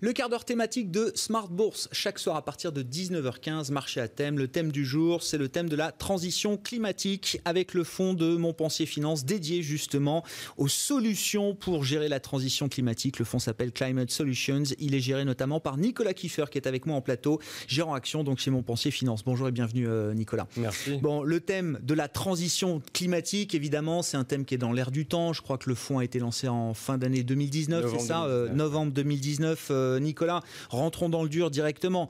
[0.00, 4.08] Le quart d'heure thématique de Smart Bourse, chaque soir à partir de 19h15, marché à
[4.08, 4.38] thème.
[4.38, 8.36] Le thème du jour, c'est le thème de la transition climatique avec le fonds de
[8.36, 10.24] Montpensier Finance dédié justement
[10.56, 13.18] aux solutions pour gérer la transition climatique.
[13.18, 14.64] Le fonds s'appelle Climate Solutions.
[14.80, 18.24] Il est géré notamment par Nicolas Kiefer qui est avec moi en plateau, gérant action
[18.24, 19.24] donc chez Montpensier Finance.
[19.24, 20.48] Bonjour et bienvenue euh, Nicolas.
[20.56, 20.98] Merci.
[20.98, 24.90] Bon, le thème de la transition climatique, évidemment, c'est un thème qui est dans l'air
[24.90, 25.32] du temps.
[25.32, 28.48] Je crois que le fonds a été lancé en fin d'année 2019, c'est ça, euh,
[28.48, 29.68] novembre 2019.
[29.70, 32.08] Euh, Nicolas, rentrons dans le dur directement.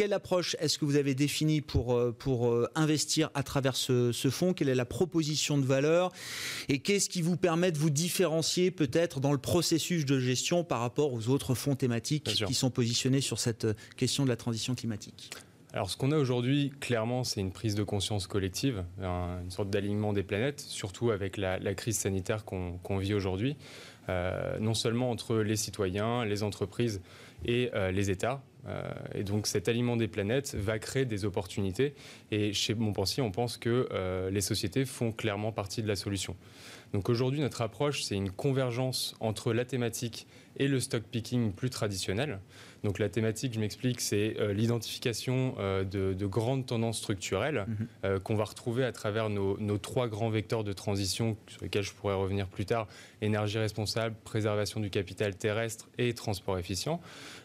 [0.00, 4.12] Quelle approche est-ce que vous avez définie pour, euh, pour euh, investir à travers ce,
[4.30, 4.54] fonds?
[4.54, 6.10] Quelle est la proposition de valeur?
[6.70, 10.80] Et qu'est-ce qui vous permet de vous différencier peut-être dans le processus de gestion par
[10.80, 13.66] rapport aux autres fonds thématiques qui sont positionnés sur cette
[13.98, 15.32] question de la transition climatique?
[15.72, 20.12] Alors ce qu'on a aujourd'hui, clairement, c'est une prise de conscience collective, une sorte d'alignement
[20.12, 23.56] des planètes, surtout avec la, crise sanitaire qu'on vit aujourd'hui,
[24.08, 27.00] non seulement entre les citoyens, les entreprises,
[27.44, 28.42] et euh, les États.
[28.66, 28.82] Euh,
[29.14, 31.94] et donc cet aliment des planètes va créer des opportunités.
[32.30, 36.36] Et chez Montpensier, on pense que euh, les sociétés font clairement partie de la solution.
[36.92, 40.26] Donc aujourd'hui, notre approche, c'est une convergence entre la thématique
[40.56, 42.40] et le stock picking plus traditionnel.
[42.84, 47.66] Donc la thématique, je m'explique, c'est l'identification de, grandes tendances structurelles
[48.02, 48.20] mhm.
[48.20, 51.92] qu'on va retrouver à travers nos, nos, trois grands vecteurs de transition sur lesquels je
[51.92, 52.86] pourrais revenir plus tard
[53.22, 57.00] énergie responsable, préservation du capital terrestre et transport efficient.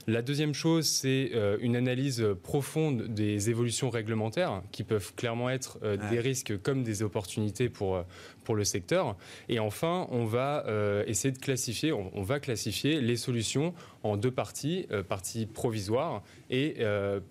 [0.07, 5.79] La deuxième chose, c'est euh, une analyse profonde des évolutions réglementaires qui peuvent clairement être
[5.83, 8.03] euh, des risques comme des opportunités pour, euh,
[8.45, 9.17] pour le secteur.
[9.49, 10.63] Et enfin, on va
[11.07, 13.73] essayer de classifier, on, va classifier les solutions
[14.03, 16.77] en deux parties, partie provisoire et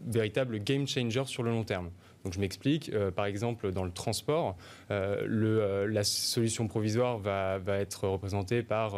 [0.06, 1.90] véritable game changer sur le long terme.
[2.24, 4.56] Donc je m'explique, par exemple dans le transport,
[4.90, 8.96] le, la solution provisoire va, va, être représentée par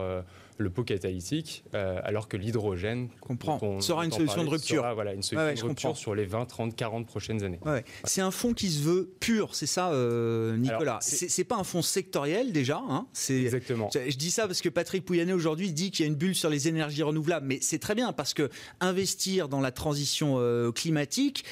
[0.58, 4.82] le pot catalytique, euh, alors que l'hydrogène comprend sera une solution de rupture.
[4.94, 7.60] voilà, une solution de rupture sur les 20, 30, 40 prochaines années.
[8.04, 10.98] C'est un fonds qui se veut pur, c'est ça, euh, Nicolas?
[11.00, 12.82] C'est pas un fonds sectoriel déjà.
[12.88, 13.06] Hein?
[13.28, 13.90] Exactement.
[13.92, 16.50] Je dis ça parce que Patrick Pouyanné aujourd'hui dit qu'il y a une bulle sur
[16.50, 18.48] les énergies renouvelables, mais c'est très bien parce que
[18.80, 21.44] investir dans la transition euh, climatique,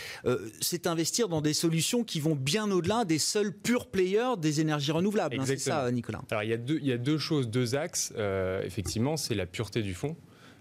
[0.61, 4.92] c'est investir dans des solutions qui vont bien au-delà des seuls purs players des énergies
[4.92, 5.38] renouvelables.
[5.38, 6.22] Hein, c'est ça, Nicolas?
[6.30, 8.12] Alors il y a deux, il y a deux choses, deux axes.
[8.64, 10.16] effectivement c'est la pureté du fond.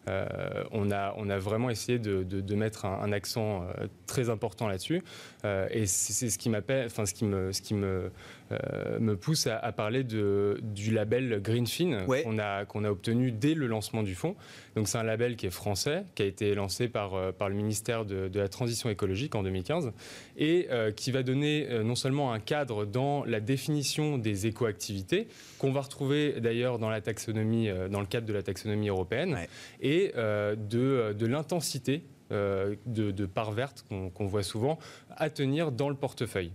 [0.09, 5.01] Euh, on, a, on a vraiment essayé de, mettre un, accent euh, très important là-dessus.
[5.45, 8.11] Euh, et c'est ce qui enfin ce qui me, ce qui me,
[8.99, 13.67] me pousse à, parler de, du label Greenfin qu'on a, qu'on a obtenu dès le
[13.67, 14.35] lancement du fonds.
[14.75, 18.05] Donc c'est un label qui est français, qui a été lancé par, par le ministère
[18.05, 19.91] de, la Transition écologique en 2015
[20.37, 25.27] et qui va donner non seulement un cadre dans la définition des écoactivités
[25.59, 29.37] qu'on va retrouver d'ailleurs dans la taxonomie, dans le cadre de la taxonomie européenne,
[29.81, 35.71] et euh, de, de l'intensité euh, de, de part verte qu'on voit souvent à tenir
[35.71, 36.51] dans le portefeuille.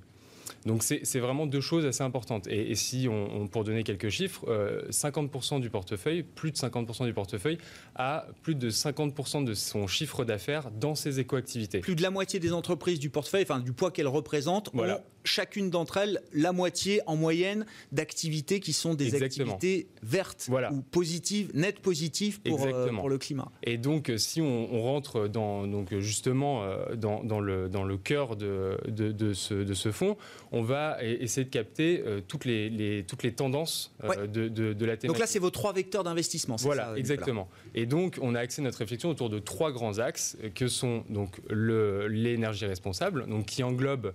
[0.66, 2.46] Donc c'est vraiment deux choses assez importantes.
[2.48, 4.44] Et, si on, pour donner quelques chiffres,
[4.90, 7.58] 50% euh, du portefeuille, plus de 50% du portefeuille,
[7.94, 11.80] a plus de 50% de son chiffre d'affaires dans ses écoactivités.
[11.80, 14.84] Plus de la moitié des entreprises du portefeuille, enfin du poids qu'elles représentent, ont
[15.28, 21.50] chacune d'entre elles la moitié en moyenne d'activités qui sont des activités vertes ou positives,
[21.54, 23.50] nettes positives pour, euh, pour, le climat.
[23.62, 28.36] Et donc si on, rentre dans, donc justement euh, dans, dans, le, dans le cœur
[28.36, 30.16] de, de, de, ce, de ce fonds,
[30.52, 34.96] on va essayer de capter euh, toutes, les, toutes les tendances euh, de, de, la
[34.96, 35.08] thématique.
[35.08, 36.56] Donc là, c'est vos trois vecteurs d'investissement.
[36.56, 37.48] Voilà, exactement.
[37.74, 41.04] Et donc, on a axé notre réflexion autour de trois grands axes euh, que sont
[41.08, 44.12] donc l'énergie responsable, donc qui englobe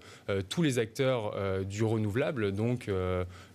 [0.49, 1.02] tous les acteurs
[1.69, 2.89] du renouvelable, donc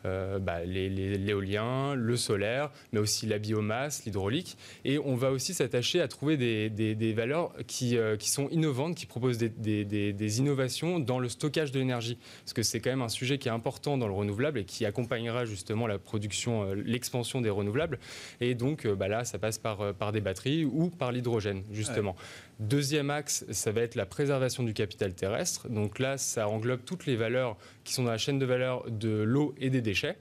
[0.05, 4.57] euh, bah, l'éolien, le solaire, mais aussi la biomasse, l'hydraulique.
[4.84, 9.07] Et on va aussi s'attacher à trouver des, valeurs qui, euh, qui, sont innovantes, qui
[9.07, 12.18] proposent des, innovations dans le stockage de l'énergie.
[12.44, 14.84] Parce que c'est quand même un sujet qui est important dans le renouvelable et qui
[14.84, 17.99] accompagnera justement la production, euh, l'expansion des renouvelables.
[18.40, 22.14] Et donc bah, là, ça passe par, par des batteries ou par l'hydrogène, justement.
[22.61, 25.68] Deuxième axe, ça va être la préservation du capital terrestre.
[25.68, 29.22] Donc là, ça englobe toutes les valeurs qui sont dans la chaîne de valeur de
[29.22, 30.16] l'eau et des déchets.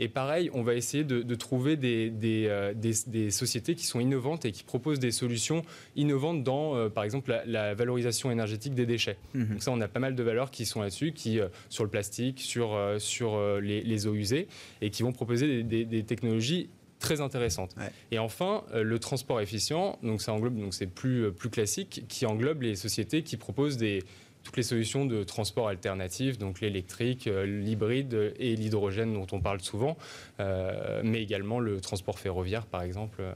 [0.00, 4.64] Et pareil, on va essayer de, trouver euh, des, sociétés qui sont innovantes et qui
[4.64, 5.62] proposent des solutions
[5.94, 9.16] innovantes dans, euh, par exemple, la, valorisation énergétique des déchets.
[9.34, 9.46] Mhm.
[9.46, 11.90] Donc ça, on a pas mal de valeurs qui sont là-dessus, qui euh, sur le
[11.90, 14.48] plastique, sur, sur les, eaux usées,
[14.80, 16.68] et qui vont proposer des, technologies
[16.98, 17.74] très intéressantes.
[18.10, 22.62] Et enfin, le transport efficient, donc ça englobe, donc c'est plus, plus classique, qui englobe
[22.62, 24.02] les sociétés qui proposent des,
[24.42, 29.60] toutes les solutions de transport alternatifs, donc l'électrique, euh, l'hybride et l'hydrogène dont on parle
[29.60, 29.96] souvent,
[30.40, 33.18] euh, mais également le transport ferroviaire par exemple.
[33.20, 33.32] Euh,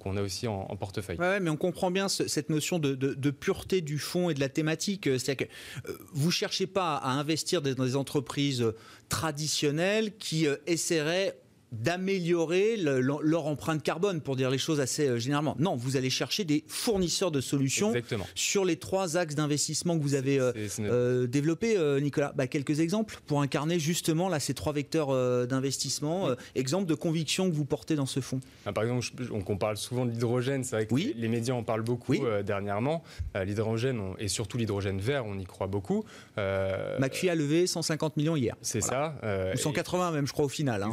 [0.00, 1.16] qu'on a aussi en, portefeuille.
[1.16, 5.04] Ouais, mais on comprend bien cette notion de, pureté du fond et de la thématique.
[5.04, 8.66] C'est-à-dire que vous ne cherchez pas à investir dans des entreprises
[9.08, 11.38] traditionnelles qui essaieraient
[11.72, 15.54] d'améliorer leur empreinte carbone, pour dire les choses assez euh, généralement.
[15.58, 17.92] Non, vous allez chercher des fournisseurs de solutions
[18.34, 22.32] sur les trois axes d'investissement que vous avez euh, euh, développés, Nicolas.
[22.34, 25.08] Bah, quelques exemples pour incarner justement là, ces trois vecteurs
[25.46, 26.30] d'investissement.
[26.54, 28.40] exemple de conviction que vous portez dans ce fonds.
[28.66, 30.64] Ah, par exemple, on, parle souvent de l'hydrogène.
[30.64, 31.14] C'est vrai que oui.
[31.16, 33.02] les médias en parlent beaucoup dernièrement.
[33.34, 36.04] l'hydrogène et surtout l'hydrogène vert, on y croit beaucoup.
[36.36, 38.56] McPhee a levé 150 millions hier.
[38.62, 39.14] C'est ça.
[39.54, 40.82] Ou 180 même, je crois, au final.
[40.82, 40.92] Hein.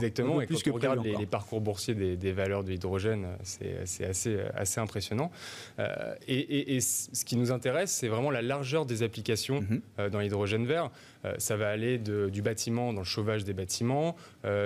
[0.70, 5.32] On regarde les, parcours boursiers des, valeurs de l'hydrogène, c'est assez, assez impressionnant.
[5.80, 9.82] Euh, et, ce qui nous intéresse, c'est vraiment la largeur des applications mhm.
[10.00, 10.92] euh, dans l'hydrogène vert.
[11.26, 14.16] Euh, ça va aller du bâtiment, dans le chauffage des bâtiments,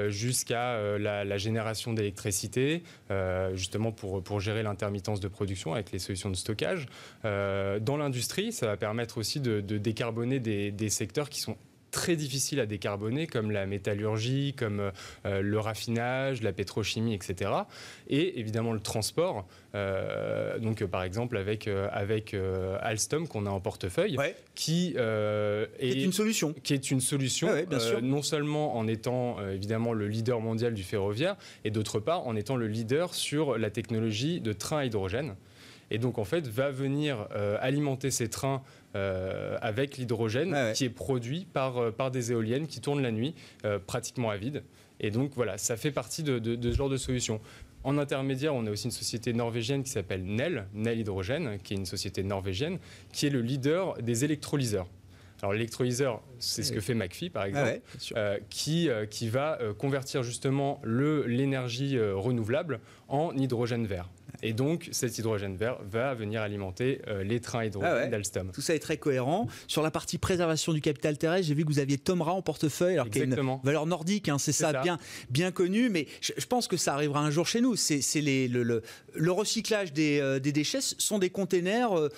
[0.07, 2.83] jusqu'à la, génération d'électricité,
[3.53, 6.87] justement pour, pour gérer l'intermittence de production avec les solutions de stockage.
[7.23, 11.55] dans l'industrie, ça va permettre aussi de, décarboner des, des secteurs qui sont
[11.91, 14.91] très difficiles à décarboner, comme la métallurgie, comme
[15.25, 17.51] euh, le raffinage, la pétrochimie, etc.
[18.07, 19.45] Et évidemment le transport.
[19.75, 22.35] Euh, donc par exemple avec euh, avec
[22.81, 24.17] Alstom qu'on a en portefeuille,
[24.55, 30.07] qui est, une solution, qui est une solution, ah non seulement en étant évidemment le
[30.07, 31.35] leader mondial du ferroviaire,
[31.65, 35.35] et d'autre part en étant le leader sur la technologie de train à hydrogène
[35.91, 37.27] et donc en fait va venir
[37.59, 38.61] alimenter ces trains
[38.95, 43.35] euh, avec l'hydrogène qui est produit par, euh, par des éoliennes qui tournent la nuit
[43.63, 44.63] euh, pratiquement à vide.
[44.99, 47.39] Et donc voilà, ça fait partie de, ce genre de solution.
[47.83, 51.77] En intermédiaire, on a aussi une société norvégienne qui s'appelle Nel, Nel Hydrogène, qui est
[51.77, 52.79] une société norvégienne,
[53.13, 54.87] qui est le leader des électrolyseurs.
[55.43, 57.81] Alors l'électrolyseur, c'est ce que fait McPhee par exemple,
[58.49, 64.09] qui, qui va convertir justement l'énergie renouvelable en hydrogène vert.
[64.41, 68.51] Et donc, cet hydrogène vert va venir alimenter euh, les trains hydrogène ah d'Alstom.
[68.53, 69.47] Tout ça est très cohérent.
[69.67, 72.93] Sur la partie préservation du capital terrestre, j'ai vu que vous aviez Tomra en portefeuille,
[72.93, 74.97] alors qu'il y a une valeur nordique, hein, c'est ça, bien,
[75.29, 77.75] bien connu, mais je, pense que ça arrivera un jour chez nous.
[77.75, 78.81] C'est le, le,
[79.13, 82.09] le, recyclage des, euh, des, déchets sont des containers euh,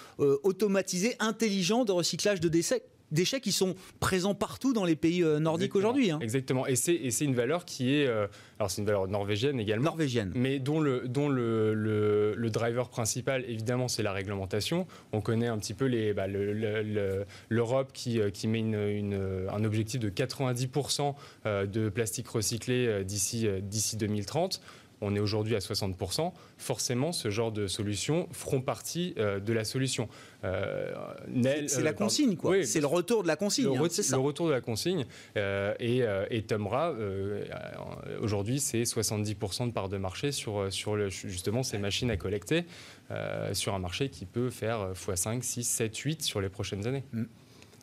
[0.43, 5.39] automatisés, intelligents de recyclage de déchets déchets qui sont présents partout dans les pays euh,
[5.39, 6.11] nordiques aujourd'hui.
[6.11, 6.19] Hein.
[6.21, 6.65] Exactement.
[6.67, 8.07] Et c'est une valeur qui est.
[8.07, 8.27] Euh,
[8.59, 9.85] alors, c'est une valeur norvégienne également.
[9.85, 10.31] Norvégienne.
[10.35, 14.85] Mais dont le, dont le, le, driver principal, évidemment, c'est la réglementation.
[15.13, 16.25] On connaît un petit peu bah,
[17.49, 23.47] l'Europe qui, euh, qui met une, un objectif de 90% de plastique recyclé d'ici
[23.97, 24.61] 2030
[25.01, 29.63] on est aujourd'hui à 60%, forcément ce genre de solutions feront partie euh, de la
[29.63, 30.07] solution.
[30.43, 30.93] Euh,
[31.67, 32.63] c'est la euh, consigne, quoi.
[32.63, 33.65] c'est le retour de la consigne.
[33.65, 35.05] Le, hein, le retour de la consigne.
[35.35, 36.93] et, et Tomra,
[38.21, 42.65] aujourd'hui, c'est 70% de part de marché sur, sur justement ces machines à collecter,
[43.53, 47.03] sur un marché qui peut faire x5, 6, 7, 8 sur les prochaines années.
[47.13, 47.23] Mm.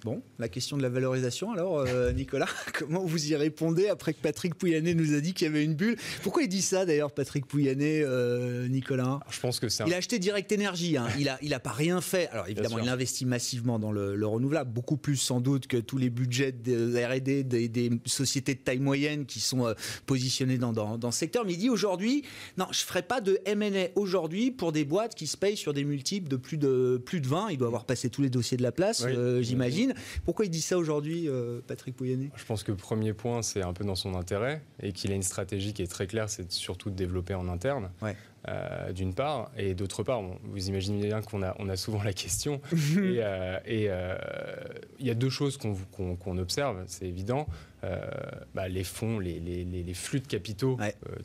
[0.05, 2.47] Bon, la question de la valorisation, alors, euh, Nicolas,
[2.79, 5.75] comment vous y répondez après que Patrick Pouyanné nous a dit qu'il y avait une
[5.75, 5.97] bulle?
[6.23, 9.19] Pourquoi il dit ça, d'ailleurs, Patrick Pouyanné, euh, Nicolas?
[9.31, 11.09] Je pense que c'est Il a acheté Direct Energy, hein.
[11.19, 12.29] il n'a il a pas rien fait.
[12.29, 16.11] Alors, évidemment, il investit massivement dans le, renouvelable, beaucoup plus sans doute que tous les
[16.11, 19.75] budgets de R&D des, sociétés de taille moyenne qui sont euh,
[20.07, 21.45] positionnées dans, dans, ce secteur.
[21.45, 22.23] Mais il dit aujourd'hui,
[22.57, 25.73] non, je ne ferai pas de M&A aujourd'hui pour des boîtes qui se payent sur
[25.73, 27.49] des multiples de plus de, plus de 20.
[27.51, 29.05] Il doit avoir passé tous les dossiers de la place,
[29.41, 29.88] j'imagine.
[30.25, 32.31] Pourquoi il dit ça aujourd'hui, euh, Patrick Pouyanné?
[32.37, 35.15] Je pense que le premier point, c'est un peu dans son intérêt et qu'il a
[35.15, 37.91] une stratégie qui est très claire, c'est surtout de développer en interne.
[38.49, 42.13] Euh, d'une part, et d'autre part, vous imaginez bien qu'on a, on a souvent la
[42.13, 42.61] question.
[42.73, 44.15] et euh,
[44.99, 47.47] il y a deux choses qu'on observe, c'est évident.
[48.55, 50.77] Bah, les fonds, les, les, les, flux de capitaux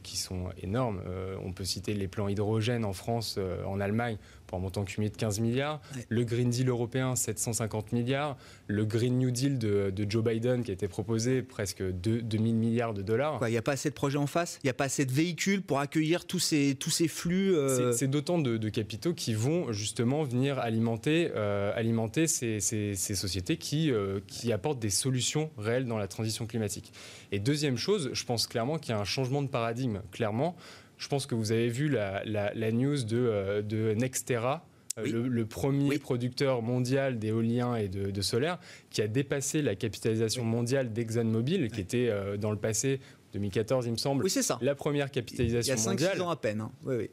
[0.03, 1.01] qui sont énormes.
[1.43, 5.17] on peut citer les plans hydrogène en France, en Allemagne, pour un montant cumulé de
[5.17, 5.81] 15 milliards.
[6.09, 8.37] Le Green Deal européen, 750 milliards.
[8.67, 12.93] Le Green New Deal de, Joe Biden qui a été proposé, presque 2, 2000 milliards
[12.93, 13.39] de dollars.
[13.47, 14.59] Il n'y a pas assez de projets en face?
[14.63, 17.93] Il n'y a pas assez de véhicules pour accueillir tous ces, tous ces flux euh
[17.93, 23.91] C'est d'autant de, capitaux qui vont justement venir alimenter, euh, alimenter ces, ces, sociétés qui,
[23.91, 26.91] euh, qui apportent des solutions réelles dans la transition climatique.
[27.31, 30.55] Et deuxième chose, je pense clairement qu'il y a un changement de paradigme, clairement.
[30.97, 32.23] Je pense que vous avez vu la,
[32.71, 34.65] news de, euh, de Nextera,
[34.99, 40.93] euh, le, premier producteur mondial d'éolien et de, solaire, qui a dépassé la capitalisation mondiale
[40.93, 42.99] d'ExxonMobil, qui était euh, dans le passé,
[43.33, 44.59] 2014 il me semble, oui, ça.
[44.61, 45.97] la première capitalisation mondiale.
[45.99, 46.61] Il y a 5 ans à peine.
[46.61, 46.71] Hein.
[46.85, 47.09] Oui, oui.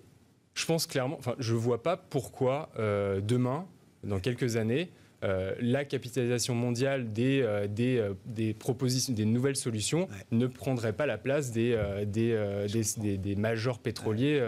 [0.55, 3.66] Je pense clairement, enfin, je ne vois pas pourquoi demain,
[4.05, 4.91] dans quelques années,
[5.23, 10.95] euh, la capitalisation mondiale des, euh, des, euh, des, propositions, des nouvelles solutions ne prendrait
[10.95, 12.66] pas la place des, des,
[12.97, 14.43] des, des, majors pétroliers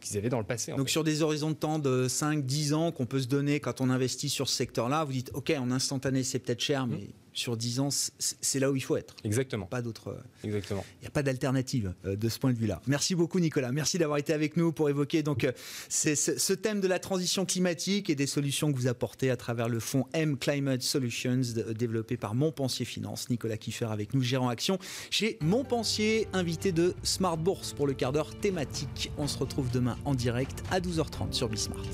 [0.00, 0.72] qu'ils avaient dans le passé.
[0.76, 3.90] Donc sur des horizons de temps de 5-10 ans qu'on peut se donner quand on
[3.90, 6.90] investit sur ce secteur-là, vous dites, OK, en instantané, c'est peut-être cher, mmh.
[6.90, 9.14] mais sur 10 ans, c'est là où il faut être.
[9.24, 9.66] Exactement.
[9.66, 10.08] Pas d'autre.
[10.08, 10.84] Euh, Exactement.
[11.00, 12.80] Il n'y a pas d'alternative euh, de ce point de vue-là.
[12.86, 13.72] Merci beaucoup, Nicolas.
[13.72, 15.52] Merci d'avoir été avec nous pour évoquer donc euh,
[15.88, 19.80] ce thème de la transition climatique et des solutions que vous apportez à travers le
[19.80, 21.40] fonds M Climate Solutions
[21.76, 23.30] développé par Montpensier Finance.
[23.30, 24.78] Nicolas Kiffer avec nous, gérant action
[25.10, 29.12] chez Montpensier, invité de Smart Bourse pour le quart d'heure thématique.
[29.18, 31.84] On se retrouve demain en direct à 12h30 sur Bismart.